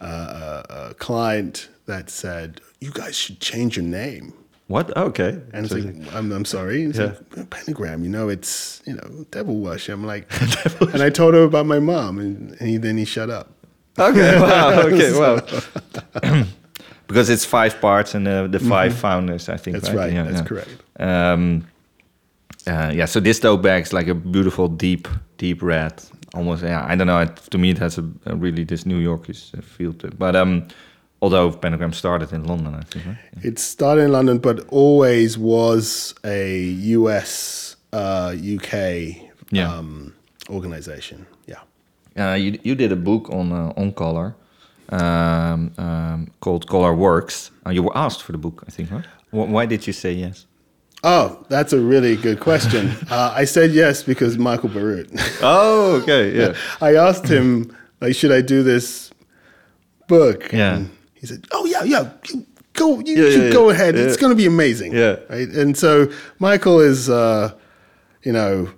[0.00, 4.34] a, a client that said, "You guys should change your name."
[4.70, 4.96] What?
[4.96, 5.30] Okay.
[5.52, 6.84] And it's so, like, I'm, I'm sorry.
[6.84, 7.14] It's yeah.
[7.36, 9.94] like, pentagram, you know, it's, you know, devil worship.
[9.94, 10.30] I'm like,
[10.92, 13.50] and I told her about my mom, and, and he, then he shut up.
[13.98, 15.40] Okay, wow, okay, wow.
[17.08, 19.00] because it's five parts and uh, the 5 mm-hmm.
[19.00, 19.74] founders, I think.
[19.74, 20.12] That's right, right.
[20.12, 20.44] Yeah, that's yeah.
[20.44, 20.70] correct.
[21.00, 21.66] Um,
[22.68, 26.00] uh, yeah, so this tote bag is like a beautiful, deep, deep red.
[26.32, 27.18] Almost, yeah, I don't know.
[27.18, 30.16] It, to me, it has a, a really this New Yorkish uh, feel to it.
[30.16, 30.68] But um,
[31.22, 33.06] Although Pentagram started in London, I think.
[33.06, 33.18] Right?
[33.36, 33.50] Yeah.
[33.50, 36.58] It started in London, but always was a
[36.96, 38.72] US, uh, UK
[39.50, 39.72] yeah.
[39.72, 40.14] um,
[40.48, 41.26] organization.
[41.46, 41.60] Yeah.
[42.16, 44.34] Uh, you you did a book on uh, on color
[44.90, 47.50] um, um, called Color Works.
[47.66, 49.06] Uh, you were asked for the book, I think, right?
[49.30, 50.46] Why did you say yes?
[51.02, 52.90] Oh, that's a really good question.
[53.10, 55.08] uh, I said yes because Michael Bierut.
[55.40, 56.54] oh, okay, yeah.
[56.80, 59.10] I asked him, like, should I do this
[60.08, 60.52] book?
[60.52, 60.76] Yeah.
[60.76, 60.90] And
[61.20, 62.10] he said, "Oh yeah, yeah,
[62.72, 63.94] go, you yeah, should yeah, go ahead.
[63.94, 65.48] It's going to be amazing." Yeah, right.
[65.48, 67.52] And so Michael is, uh,
[68.22, 68.70] you know,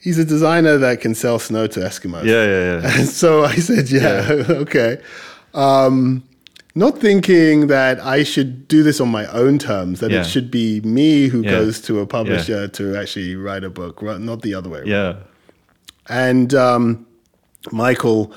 [0.00, 2.24] he's a designer that can sell snow to Eskimos.
[2.24, 2.98] Yeah, yeah, yeah.
[2.98, 4.26] And so I said, "Yeah,
[4.62, 5.00] okay."
[5.54, 6.22] Um,
[6.74, 10.80] not thinking that I should do this on my own terms, that it should be
[10.82, 14.80] me who goes to a publisher to actually write a book, not the other way
[14.80, 14.86] around.
[14.86, 15.16] Yeah.
[16.08, 17.06] And um,
[17.72, 18.32] Michael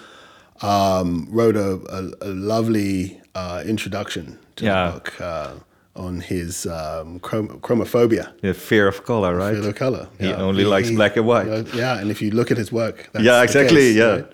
[0.61, 4.85] um, wrote a, a, a lovely uh, introduction to yeah.
[4.85, 5.53] the book uh,
[5.95, 8.39] on his um, chrom- chromophobia.
[8.41, 9.55] The fear of color, right?
[9.55, 10.07] Fear of color.
[10.19, 10.35] He yeah.
[10.35, 11.73] only he, likes he, black and white.
[11.73, 14.05] yeah, and if you look at his work, yeah, exactly, case, yeah.
[14.05, 14.31] Right?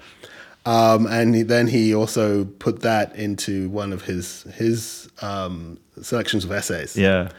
[0.65, 6.43] Um, and he, then he also put that into one of his his um, selections
[6.43, 6.97] of essays.
[6.97, 7.29] Yeah.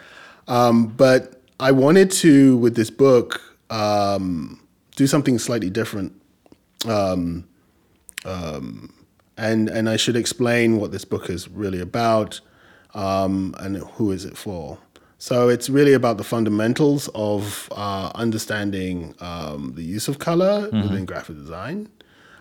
[0.49, 4.61] Um, but I wanted to, with this book, um,
[4.97, 6.15] do something slightly different.
[6.87, 7.45] Um,
[8.25, 8.93] um,
[9.37, 12.41] and and I should explain what this book is really about
[12.95, 14.79] um, and who is it for.
[15.19, 20.83] So it's really about the fundamentals of uh, understanding um, the use of color mm-hmm.
[20.83, 21.89] within graphic design,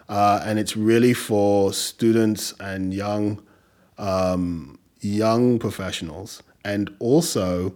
[0.10, 3.42] uh, and it's really for students and young
[3.98, 7.74] um, young professionals, and also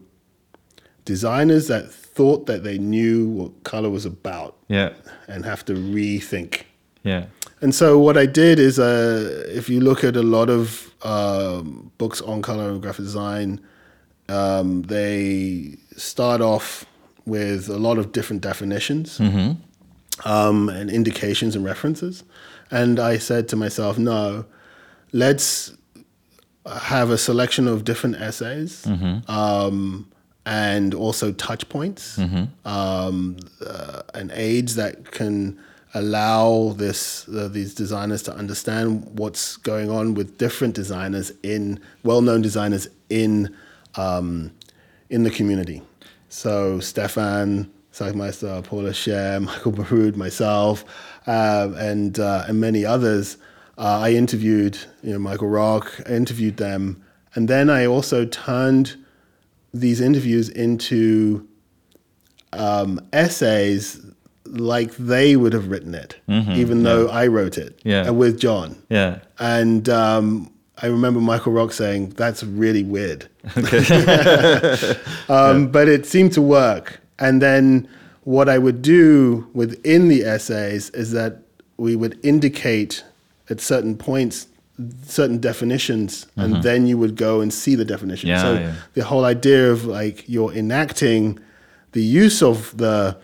[1.06, 4.94] designers that thought that they knew what color was about, yeah,
[5.28, 6.62] and have to rethink,
[7.04, 7.26] yeah
[7.62, 11.92] and so what I did is, uh, if you look at a lot of um,
[11.98, 13.60] books on color and graphic design,
[14.30, 16.86] um, they start off
[17.26, 19.52] with a lot of different definitions mm-hmm.
[20.30, 22.24] um, and indications and references.
[22.72, 24.46] And I said to myself, no,
[25.12, 25.74] let's
[26.66, 28.86] have a selection of different essays.
[28.86, 29.30] Mm-hmm.
[29.30, 30.08] Um,
[30.46, 32.46] and also touch points mm-hmm.
[32.68, 35.60] um, uh, and aids that can
[35.94, 42.42] allow this uh, these designers to understand what's going on with different designers in well-known
[42.42, 43.54] designers in
[43.96, 44.52] um,
[45.10, 45.82] in the community.
[46.30, 50.86] So Stefan Sagmeister, Paula Scher, Michael Bierut, myself,
[51.28, 53.38] uh, and uh, and many others.
[53.78, 56.02] Uh, I interviewed you know Michael Rock.
[56.08, 57.04] I interviewed them,
[57.36, 58.96] and then I also turned
[59.74, 61.48] these interviews into
[62.54, 64.06] um, essays
[64.46, 66.84] like they would have written it, mm-hmm, even yeah.
[66.84, 68.10] though I wrote it yeah.
[68.10, 68.82] Uh, with John.
[68.90, 69.20] Yeah.
[69.40, 73.28] And um, I remember Michael Rock saying, that's really weird.
[73.58, 73.78] Okay.
[75.30, 75.68] um, yeah.
[75.72, 77.00] But it seemed to work.
[77.18, 77.88] And then
[78.24, 81.40] what I would do within the essays is that
[81.78, 83.04] we would indicate
[83.50, 84.48] at certain points
[85.06, 86.62] certain definitions and mm-hmm.
[86.62, 88.36] then you would go and see the definition.
[88.38, 91.40] So the whole idea of like you're enacting
[91.92, 93.18] the use of the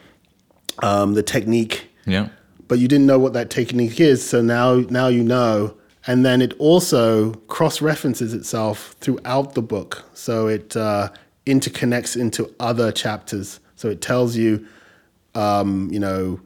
[0.79, 1.89] um, the technique.
[2.05, 2.29] Yeah.
[2.67, 5.75] But you didn't know what that technique is, so now now you know.
[6.09, 11.09] And then it also cross references itself throughout the book, so it uh,
[11.45, 13.59] interconnects into other chapters.
[13.75, 14.65] So it tells you
[15.37, 16.39] um, you know,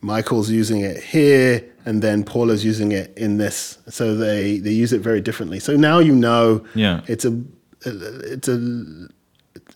[0.00, 3.78] Michael's using it here, and then Paula's using it in this.
[3.88, 5.60] So they they use it very differently.
[5.60, 7.40] So now you know, yeah, it's a
[7.84, 9.08] it's a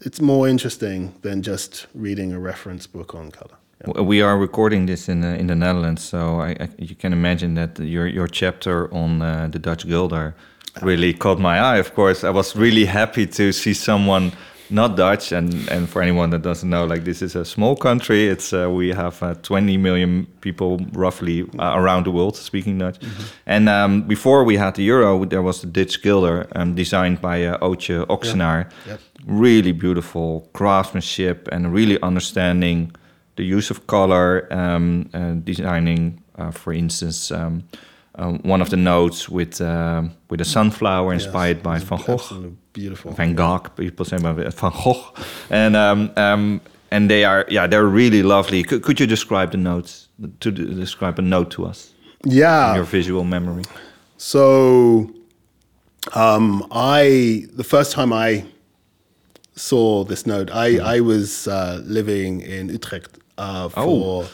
[0.01, 3.57] it's more interesting than just reading a reference book on color.
[3.85, 4.01] Yeah.
[4.03, 7.55] We are recording this in the, in the Netherlands, so I, I, you can imagine
[7.55, 10.35] that your your chapter on uh, the Dutch guilder
[10.83, 11.77] really caught my eye.
[11.79, 14.33] Of course, I was really happy to see someone
[14.71, 18.29] not Dutch, and and for anyone that doesn't know, like this is a small country.
[18.29, 22.99] It's uh, we have uh, 20 million people roughly uh, around the world speaking Dutch.
[23.01, 23.25] Mm -hmm.
[23.47, 27.47] And um, before we had the euro, there was the Dutch guilder, um, designed by
[27.47, 28.59] uh, Ootje Oxenaar.
[28.59, 28.73] Yep.
[28.87, 29.01] Yep.
[29.27, 32.91] Really beautiful craftsmanship and really understanding
[33.37, 37.31] the use of color, um, uh, designing, uh, for instance.
[37.31, 37.65] Um,
[38.19, 42.57] um, one of the notes with uh, with a sunflower inspired yes, by Van Gogh.
[42.73, 43.13] Beautiful.
[43.13, 45.13] Van Gogh, people say Van Gogh,
[45.51, 46.61] and um, um,
[46.91, 48.63] and they are yeah they're really lovely.
[48.63, 50.09] Could, could you describe the notes
[50.41, 51.93] to describe a note to us?
[52.25, 53.65] Yeah, your visual memory.
[54.17, 55.11] So,
[56.15, 58.47] um, I the first time I
[59.57, 60.81] saw this note, I mm.
[60.81, 64.23] I was uh, living in Utrecht uh, oh.
[64.23, 64.25] for.
[64.25, 64.29] Oh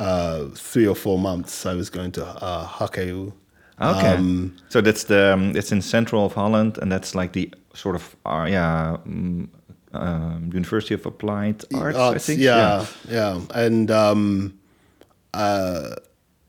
[0.00, 3.32] uh, three or four months, I was going to uh, HKU.
[3.80, 4.14] Okay.
[4.14, 7.96] Um, so that's the um, it's in central of Holland, and that's like the sort
[7.96, 8.96] of uh, yeah.
[9.04, 9.50] Um,
[9.92, 12.40] um University of Applied Arts, Arts, I think.
[12.40, 13.40] Yeah, yeah, yeah.
[13.54, 14.58] and um,
[15.34, 15.96] uh,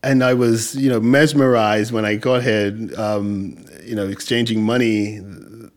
[0.03, 2.77] and I was you know mesmerized when I got here.
[2.97, 5.19] Um, you know, exchanging money,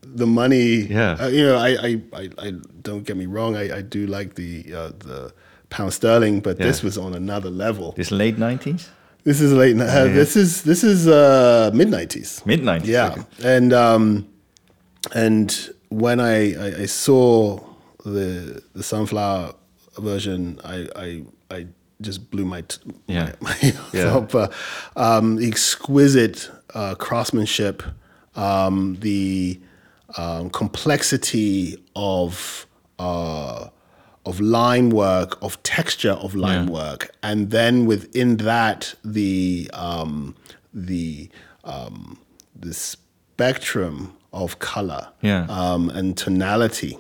[0.03, 0.83] the money.
[0.83, 1.17] Yeah.
[1.19, 2.53] Uh, you know, I, I, I, I,
[2.83, 3.57] don't get me wrong.
[3.57, 5.33] I, I do like the uh, the
[5.71, 6.67] pound sterling, but yeah.
[6.67, 7.93] this was on another level.
[7.93, 8.91] This late nineties.
[9.25, 9.77] This is late.
[9.77, 10.05] Uh, yeah.
[10.05, 12.43] This is this is uh, mid nineties.
[12.45, 12.91] Mid nineties.
[12.91, 13.23] Yeah, okay.
[13.57, 14.29] and um,
[15.15, 17.61] and when I, I, I saw
[18.05, 19.55] the the sunflower
[19.99, 21.67] version, I I, I
[22.01, 24.17] just blew my t- yeah my, my yeah.
[24.17, 24.35] up.
[24.35, 24.49] Uh,
[24.97, 27.83] um, the exquisite uh, craftsmanship,
[28.37, 29.59] um, the
[30.17, 32.67] um, complexity of
[32.99, 33.69] uh,
[34.27, 36.73] of line work, of texture of line yeah.
[36.73, 40.35] work, and then within that the um,
[40.73, 41.29] the
[41.65, 42.19] um,
[42.57, 45.47] the spectrum of color yeah.
[45.49, 46.99] um, and tonality,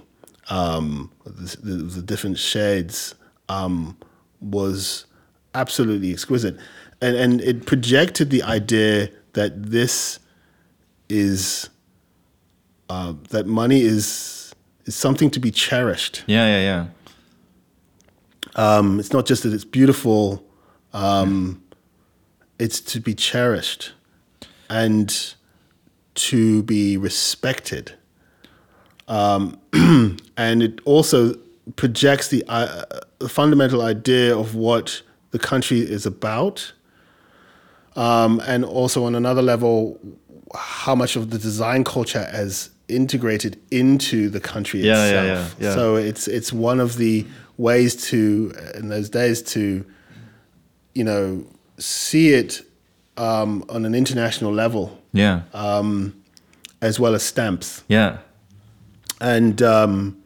[0.51, 3.15] um, the, the, the, different shades
[3.49, 3.97] um,
[4.41, 5.07] was
[5.55, 6.57] absolutely exquisite,
[7.01, 10.19] and and it projected the idea that this
[11.09, 11.71] is
[12.91, 14.55] uh, that money is
[14.85, 16.23] is something to be cherished.
[16.27, 16.87] Yeah, yeah, yeah
[18.57, 20.45] um, it's not just that it's beautiful,
[20.93, 21.63] um,
[22.59, 23.93] it's to be cherished
[24.71, 25.35] and
[26.15, 27.93] to be respected.
[29.09, 29.59] Um,
[30.37, 31.35] and it also
[31.77, 32.85] projects the, uh,
[33.19, 36.73] the, fundamental idea of what the country is about.
[37.97, 39.99] Um, and also, on another level,
[40.55, 45.25] how much of the design culture has integrated into the country yeah, itself.
[45.27, 45.75] Yeah, yeah, yeah.
[45.75, 47.27] So it's it's one of the
[47.57, 49.85] ways to in those days to
[50.95, 51.45] you know
[51.79, 52.63] see it
[53.17, 55.01] um, on an international level.
[55.13, 55.43] Yeah.
[55.53, 56.21] Um,
[56.83, 57.83] as well as stamps.
[57.89, 58.19] Yeah.
[59.21, 60.23] And um,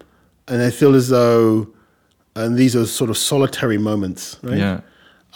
[0.49, 1.69] and I feel as though
[2.39, 4.59] and these are sort of solitary moments, right?
[4.59, 4.81] Yeah.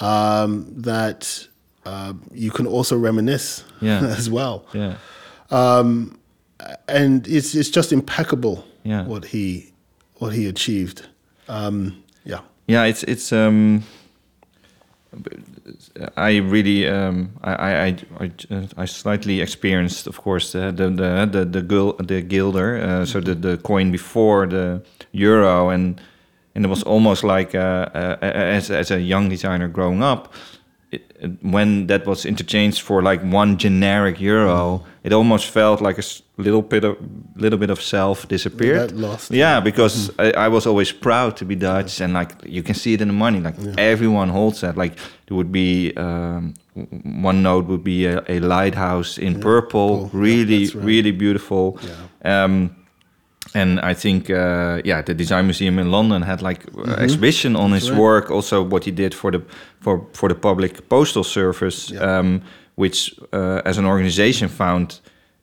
[0.01, 1.47] Um, that
[1.85, 4.01] uh, you can also reminisce yeah.
[4.05, 4.67] as well.
[4.73, 4.97] Yeah.
[5.51, 6.19] Um,
[6.89, 9.05] and it's it's just impeccable yeah.
[9.05, 9.73] what he
[10.17, 11.07] what he achieved.
[11.49, 12.41] Um, yeah.
[12.67, 13.33] Yeah, it's it's.
[13.33, 13.85] Um,
[16.17, 18.31] I really um, I, I I
[18.77, 23.21] I slightly experienced, of course, the the the the, the, gul, the guilder, uh, so
[23.21, 24.83] the the coin before the
[25.13, 26.01] euro, and
[26.55, 30.33] and it was almost like uh, uh, as as a young designer growing up,
[30.93, 36.03] it, when that was interchanged for like one generic euro, it almost felt like a
[36.37, 36.97] little bit of
[37.37, 38.91] little bit of self disappeared.
[38.91, 39.31] That lost.
[39.31, 40.37] Yeah, because mm.
[40.37, 42.05] I, I, was always proud to be Dutch, yeah.
[42.05, 43.41] and like you can see it in the money.
[43.41, 43.75] Like yeah.
[43.79, 44.77] everyone holds that.
[44.77, 49.43] Like there would be um, one note would be a, a lighthouse in yeah.
[49.43, 50.85] purple, really, right.
[50.85, 51.79] really beautiful.
[52.25, 52.77] Um,
[53.55, 57.03] and I think, uh, yeah, the Design Museum in London had like mm -hmm.
[57.03, 58.01] exhibition on That's his right.
[58.01, 58.31] work.
[58.31, 59.41] Also, what he did for the
[59.81, 62.43] for for the public postal service, um,
[62.75, 65.01] which uh, as an organization found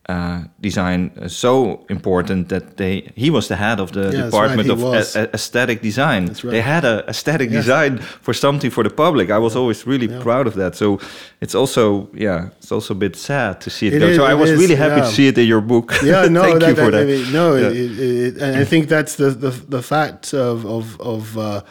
[0.09, 4.67] uh, design uh, so important that they he was the head of the yeah, department
[4.67, 6.25] right, of a, a aesthetic design.
[6.25, 6.43] Right.
[6.43, 7.65] They had a aesthetic yes.
[7.65, 9.29] design for something for the public.
[9.29, 9.61] I was yeah.
[9.61, 10.19] always really yeah.
[10.21, 10.75] proud of that.
[10.75, 10.99] So
[11.41, 14.07] it's also yeah, it's also a bit sad to see it, it go.
[14.07, 15.93] Is, so I was is, really happy to see it in your book.
[16.03, 16.91] Yeah, no, thank that, you for that.
[16.91, 17.01] that.
[17.01, 20.99] I mean, no, it, it, and I think that's the the, the fact of of
[20.99, 21.37] of.
[21.37, 21.61] Uh,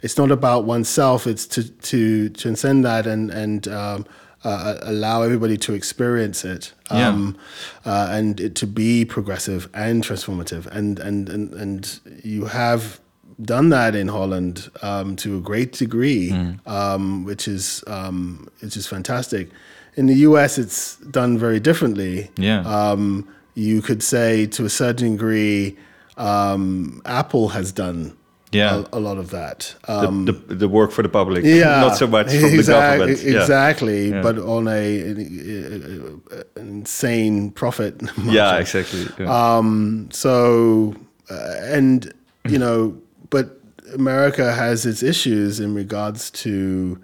[0.00, 1.26] it's not about oneself.
[1.26, 4.06] It's to to transcend that and and um,
[4.44, 7.36] uh, allow everybody to experience it um,
[7.84, 7.92] yeah.
[7.92, 10.66] uh, and it to be progressive and transformative.
[10.66, 13.00] And and and and you have
[13.40, 16.66] done that in Holland um, to a great degree, mm.
[16.66, 19.50] um, which is um, which is fantastic.
[19.96, 22.30] In the US, it's done very differently.
[22.36, 22.60] Yeah.
[22.60, 25.76] Um, you could say to a certain degree,
[26.16, 28.16] um, Apple has done
[28.52, 28.84] yeah.
[28.92, 29.74] a, a, lot of that.
[29.86, 32.72] Um, the, the, the, work for the public, yeah, not so much from exactly, the
[32.72, 33.42] government.
[33.42, 34.22] Exactly, yeah.
[34.22, 36.22] but on a, an
[36.56, 38.00] insane profit.
[38.16, 38.32] Margin.
[38.32, 39.06] Yeah, exactly.
[39.18, 39.56] Yeah.
[39.56, 40.94] Um, so,
[41.30, 42.12] uh, and
[42.48, 43.60] you know, but
[43.94, 47.00] America has its issues in regards to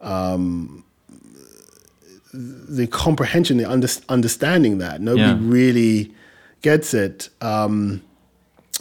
[0.00, 0.84] um,
[2.32, 5.38] the comprehension, the under, understanding that nobody yeah.
[5.40, 6.14] really
[6.62, 7.28] gets it.
[7.40, 8.02] Um,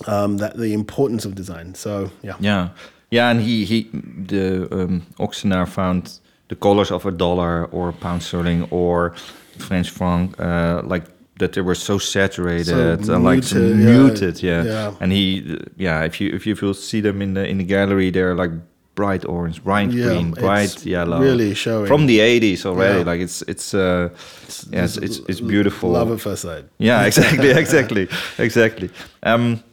[0.07, 1.75] um, that the importance of design.
[1.75, 2.69] So yeah, yeah,
[3.09, 3.29] yeah.
[3.29, 3.89] And he he
[4.27, 9.13] the um, found the colors of a dollar or pound sterling or
[9.57, 11.05] French franc uh, like
[11.41, 14.63] that they were so saturated, so uh, like so yeah, muted, yeah.
[14.63, 14.93] yeah.
[14.99, 18.35] And he, yeah, if you if you see them in the in the gallery, they're
[18.35, 18.51] like
[18.95, 21.19] bright orange, bright yeah, green, bright yellow.
[21.19, 22.99] Really showing from the '80s already.
[22.99, 23.05] Yeah.
[23.05, 24.09] Like it's it's uh,
[24.43, 25.89] it's, yeah, it's, it's, it's beautiful.
[25.89, 26.65] Love at first sight.
[26.77, 28.89] Yeah, exactly, exactly, exactly.
[29.23, 29.63] Um,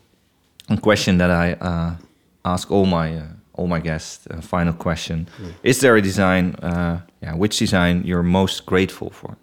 [0.68, 1.96] a question that I uh,
[2.44, 4.26] ask all my uh, all my guests.
[4.26, 5.52] Uh, final question: mm.
[5.62, 6.54] Is there a design?
[6.56, 9.36] Uh, yeah, which design you're most grateful for?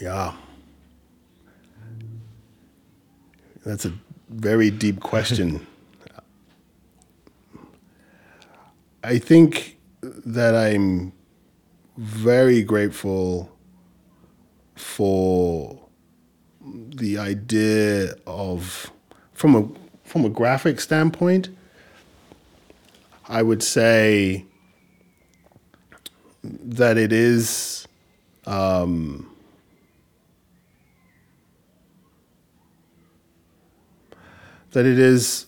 [0.00, 0.34] Yeah,
[3.64, 3.92] that's a
[4.28, 5.66] very deep question.
[9.04, 11.12] I think that I'm
[11.96, 13.50] very grateful
[14.74, 15.83] for
[16.64, 18.90] the idea of
[19.32, 19.68] from a
[20.08, 21.48] from a graphic standpoint,
[23.28, 24.44] I would say
[26.42, 27.86] that it is
[28.46, 29.34] um,
[34.72, 35.46] that it is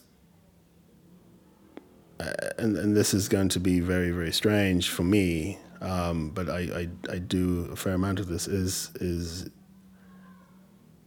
[2.59, 6.59] and, and this is going to be very very strange for me um, but I,
[6.59, 9.51] I, I do a fair amount of this is is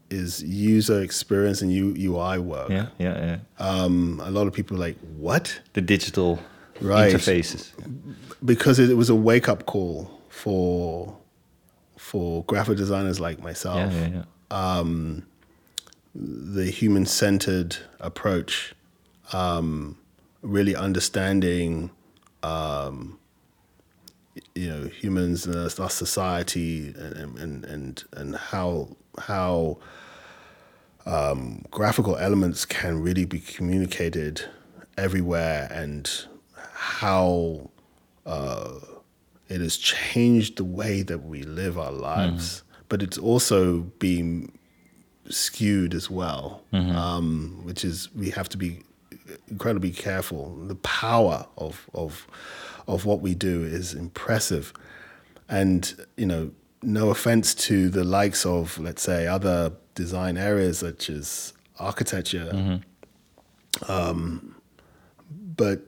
[0.10, 2.70] is user experience and U, UI work.
[2.70, 3.66] Yeah, yeah, yeah.
[3.66, 5.60] Um, a lot of people are like, what?
[5.74, 6.40] The digital
[6.82, 7.14] right.
[7.14, 7.72] interfaces.
[8.44, 11.16] Because it, it was a wake up call for
[11.98, 13.92] for graphic designers like myself.
[13.92, 14.66] Yeah, yeah, yeah.
[14.78, 15.26] Um,
[16.16, 18.74] the human centered approach,
[19.32, 19.98] um,
[20.42, 21.92] really understanding,
[22.42, 23.20] um,
[24.56, 29.78] you know, humans and our society and, and, and, and how how
[31.10, 34.44] um, graphical elements can really be communicated
[34.98, 37.70] everywhere and how
[38.28, 38.76] uh,
[39.48, 42.60] it has changed the way that we live our lives.
[42.60, 42.64] Mm.
[42.90, 44.52] But it's also been
[45.30, 46.96] skewed as well, mm-hmm.
[46.96, 48.82] um, which is we have to be
[49.48, 50.56] incredibly careful.
[50.68, 52.28] The power of of
[52.88, 54.74] of what we do is impressive,
[55.48, 56.52] and you know
[56.82, 63.92] no offense to the likes of, let's say, other design areas such as architecture, mm-hmm.
[63.92, 64.56] um,
[65.56, 65.82] but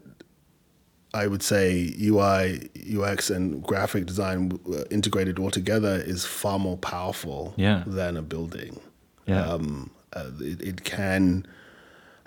[1.13, 6.77] I would say UI, UX, and graphic design uh, integrated all together is far more
[6.77, 7.83] powerful yeah.
[7.85, 8.79] than a building.
[9.25, 9.45] Yeah.
[9.45, 11.45] Um, uh, it, it, can.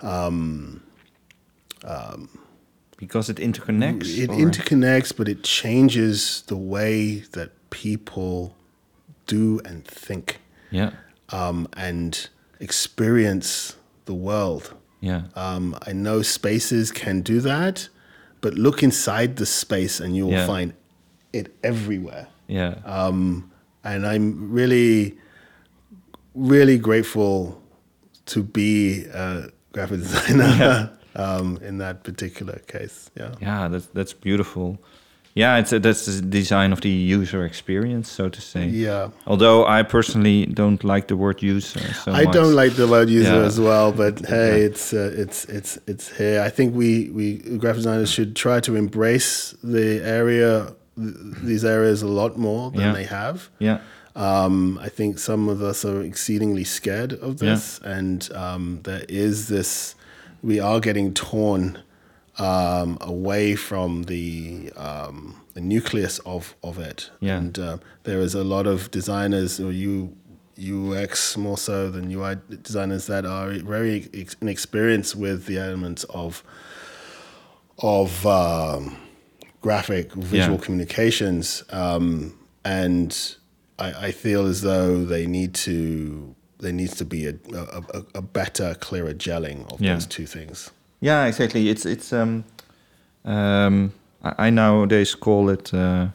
[0.01, 0.83] Um,
[1.83, 2.29] um,
[2.97, 4.17] because it interconnects.
[4.17, 4.35] It or?
[4.35, 8.55] interconnects, but it changes the way that people
[9.27, 10.39] do and think.
[10.71, 10.91] Yeah.
[11.29, 12.29] Um, and
[12.61, 14.73] experience the world.
[15.01, 15.23] Yeah.
[15.35, 17.89] Um, I know spaces can do that,
[18.39, 20.47] but look inside the space and you will yeah.
[20.47, 20.73] find
[21.33, 22.27] it everywhere.
[22.47, 22.75] Yeah.
[22.85, 23.51] Um,
[23.83, 25.17] and I'm really,
[26.33, 27.61] really grateful
[28.27, 31.21] to be a graphic designer yeah.
[31.21, 33.11] um, in that particular case.
[33.17, 33.35] Yeah.
[33.41, 34.79] Yeah, that's that's beautiful
[35.35, 38.67] yeah, it's a, that's the design of the user experience, so to say.
[38.67, 39.09] Yeah.
[39.27, 41.81] Although I personally don't like the word user.
[41.93, 42.33] So I much.
[42.33, 43.45] don't like the word user yeah.
[43.45, 44.65] as well, but hey, yeah.
[44.67, 46.41] it's uh, it's it's it's here.
[46.41, 52.07] I think we we graphic designers should try to embrace the area, these areas a
[52.07, 52.93] lot more than yeah.
[52.93, 53.49] they have.
[53.59, 53.81] Yeah.
[54.15, 59.49] Um, I think some of us are exceedingly scared of this, and um, there is
[59.49, 59.95] this.
[60.41, 61.79] We are getting torn
[62.37, 67.09] um, away from the um, the nucleus of of it.
[67.19, 67.37] Yeah.
[67.37, 70.15] And uh, there is a lot of designers, or you
[70.57, 74.09] UX more so than UI designers that are very
[74.41, 76.43] inexperienced with the elements of
[77.79, 78.97] of um,
[79.61, 80.63] graphic visual yeah.
[80.63, 83.35] communications, um, and
[83.77, 88.21] I, I, feel as though they need to there needs to be a, a, a
[88.21, 89.93] better, clearer gelling of yeah.
[89.93, 90.71] those two things.
[91.05, 91.69] Yeah, exactly.
[91.69, 92.43] It's it's um,
[93.25, 93.91] um,
[94.23, 95.71] I, I nowadays call it.
[95.73, 96.07] Uh,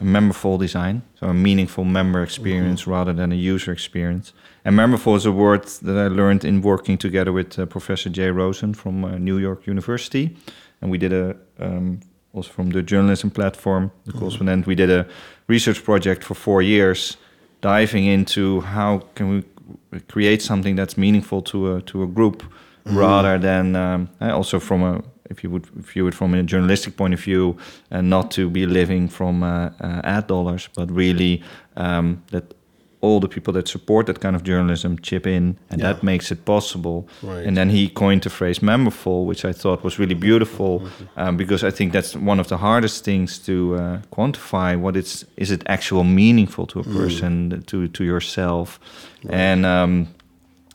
[0.00, 2.92] a memberful design, so a meaningful member experience mm-hmm.
[2.92, 4.32] rather than a user experience.
[4.64, 8.30] And memberful is a word that I learned in working together with uh, Professor Jay
[8.30, 10.36] Rosen from uh, New York University,
[10.80, 11.98] and we did a um,
[12.32, 14.20] also from the journalism platform, the mm-hmm.
[14.20, 14.66] correspondent.
[14.66, 15.04] We did a
[15.48, 17.16] research project for four years,
[17.60, 22.44] diving into how can we create something that's meaningful to a to a group,
[22.88, 22.98] mm-hmm.
[22.98, 27.14] rather than um, also from a if you would view it from a journalistic point
[27.14, 27.56] of view,
[27.90, 31.42] and not to be living from uh, uh, ad dollars, but really
[31.76, 32.54] um, that
[33.00, 35.92] all the people that support that kind of journalism chip in, and yeah.
[35.92, 37.06] that makes it possible.
[37.22, 37.46] Right.
[37.46, 41.20] And then he coined the phrase "memberful," which I thought was really beautiful, mm-hmm.
[41.20, 44.76] um, because I think that's one of the hardest things to uh, quantify.
[44.76, 46.96] What it's is it actual meaningful to a mm.
[46.96, 47.66] person, mm.
[47.66, 48.80] to to yourself,
[49.24, 49.34] right.
[49.34, 50.08] and um,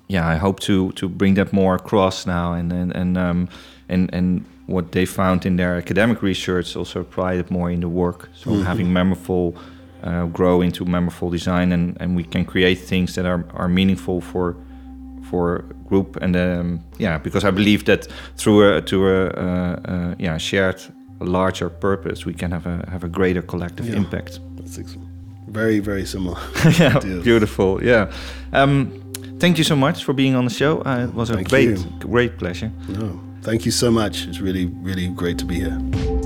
[0.07, 3.49] yeah, I hope to to bring that more across now, and and and um,
[3.89, 7.89] and and what they found in their academic research also applied it more in the
[7.89, 8.29] work.
[8.33, 8.63] So mm-hmm.
[8.63, 9.55] having memberful
[10.03, 14.21] uh, grow into memberful design, and, and we can create things that are, are meaningful
[14.21, 14.55] for
[15.29, 20.15] for group and um, yeah, because I believe that through a to a, a, a
[20.19, 20.81] yeah shared
[21.19, 23.97] larger purpose, we can have a have a greater collective yeah.
[23.97, 24.39] impact.
[24.55, 24.79] That's
[25.47, 26.39] very very similar.
[26.79, 27.83] yeah, beautiful.
[27.83, 28.11] Yeah.
[28.51, 29.02] Um,
[29.43, 30.81] thank you so much for being on the show.
[30.85, 31.77] Uh, it was a thank great you.
[31.99, 32.71] great pleasure.
[32.87, 33.19] No.
[33.41, 34.25] Thank you so much.
[34.25, 36.22] It's really, really great to be here.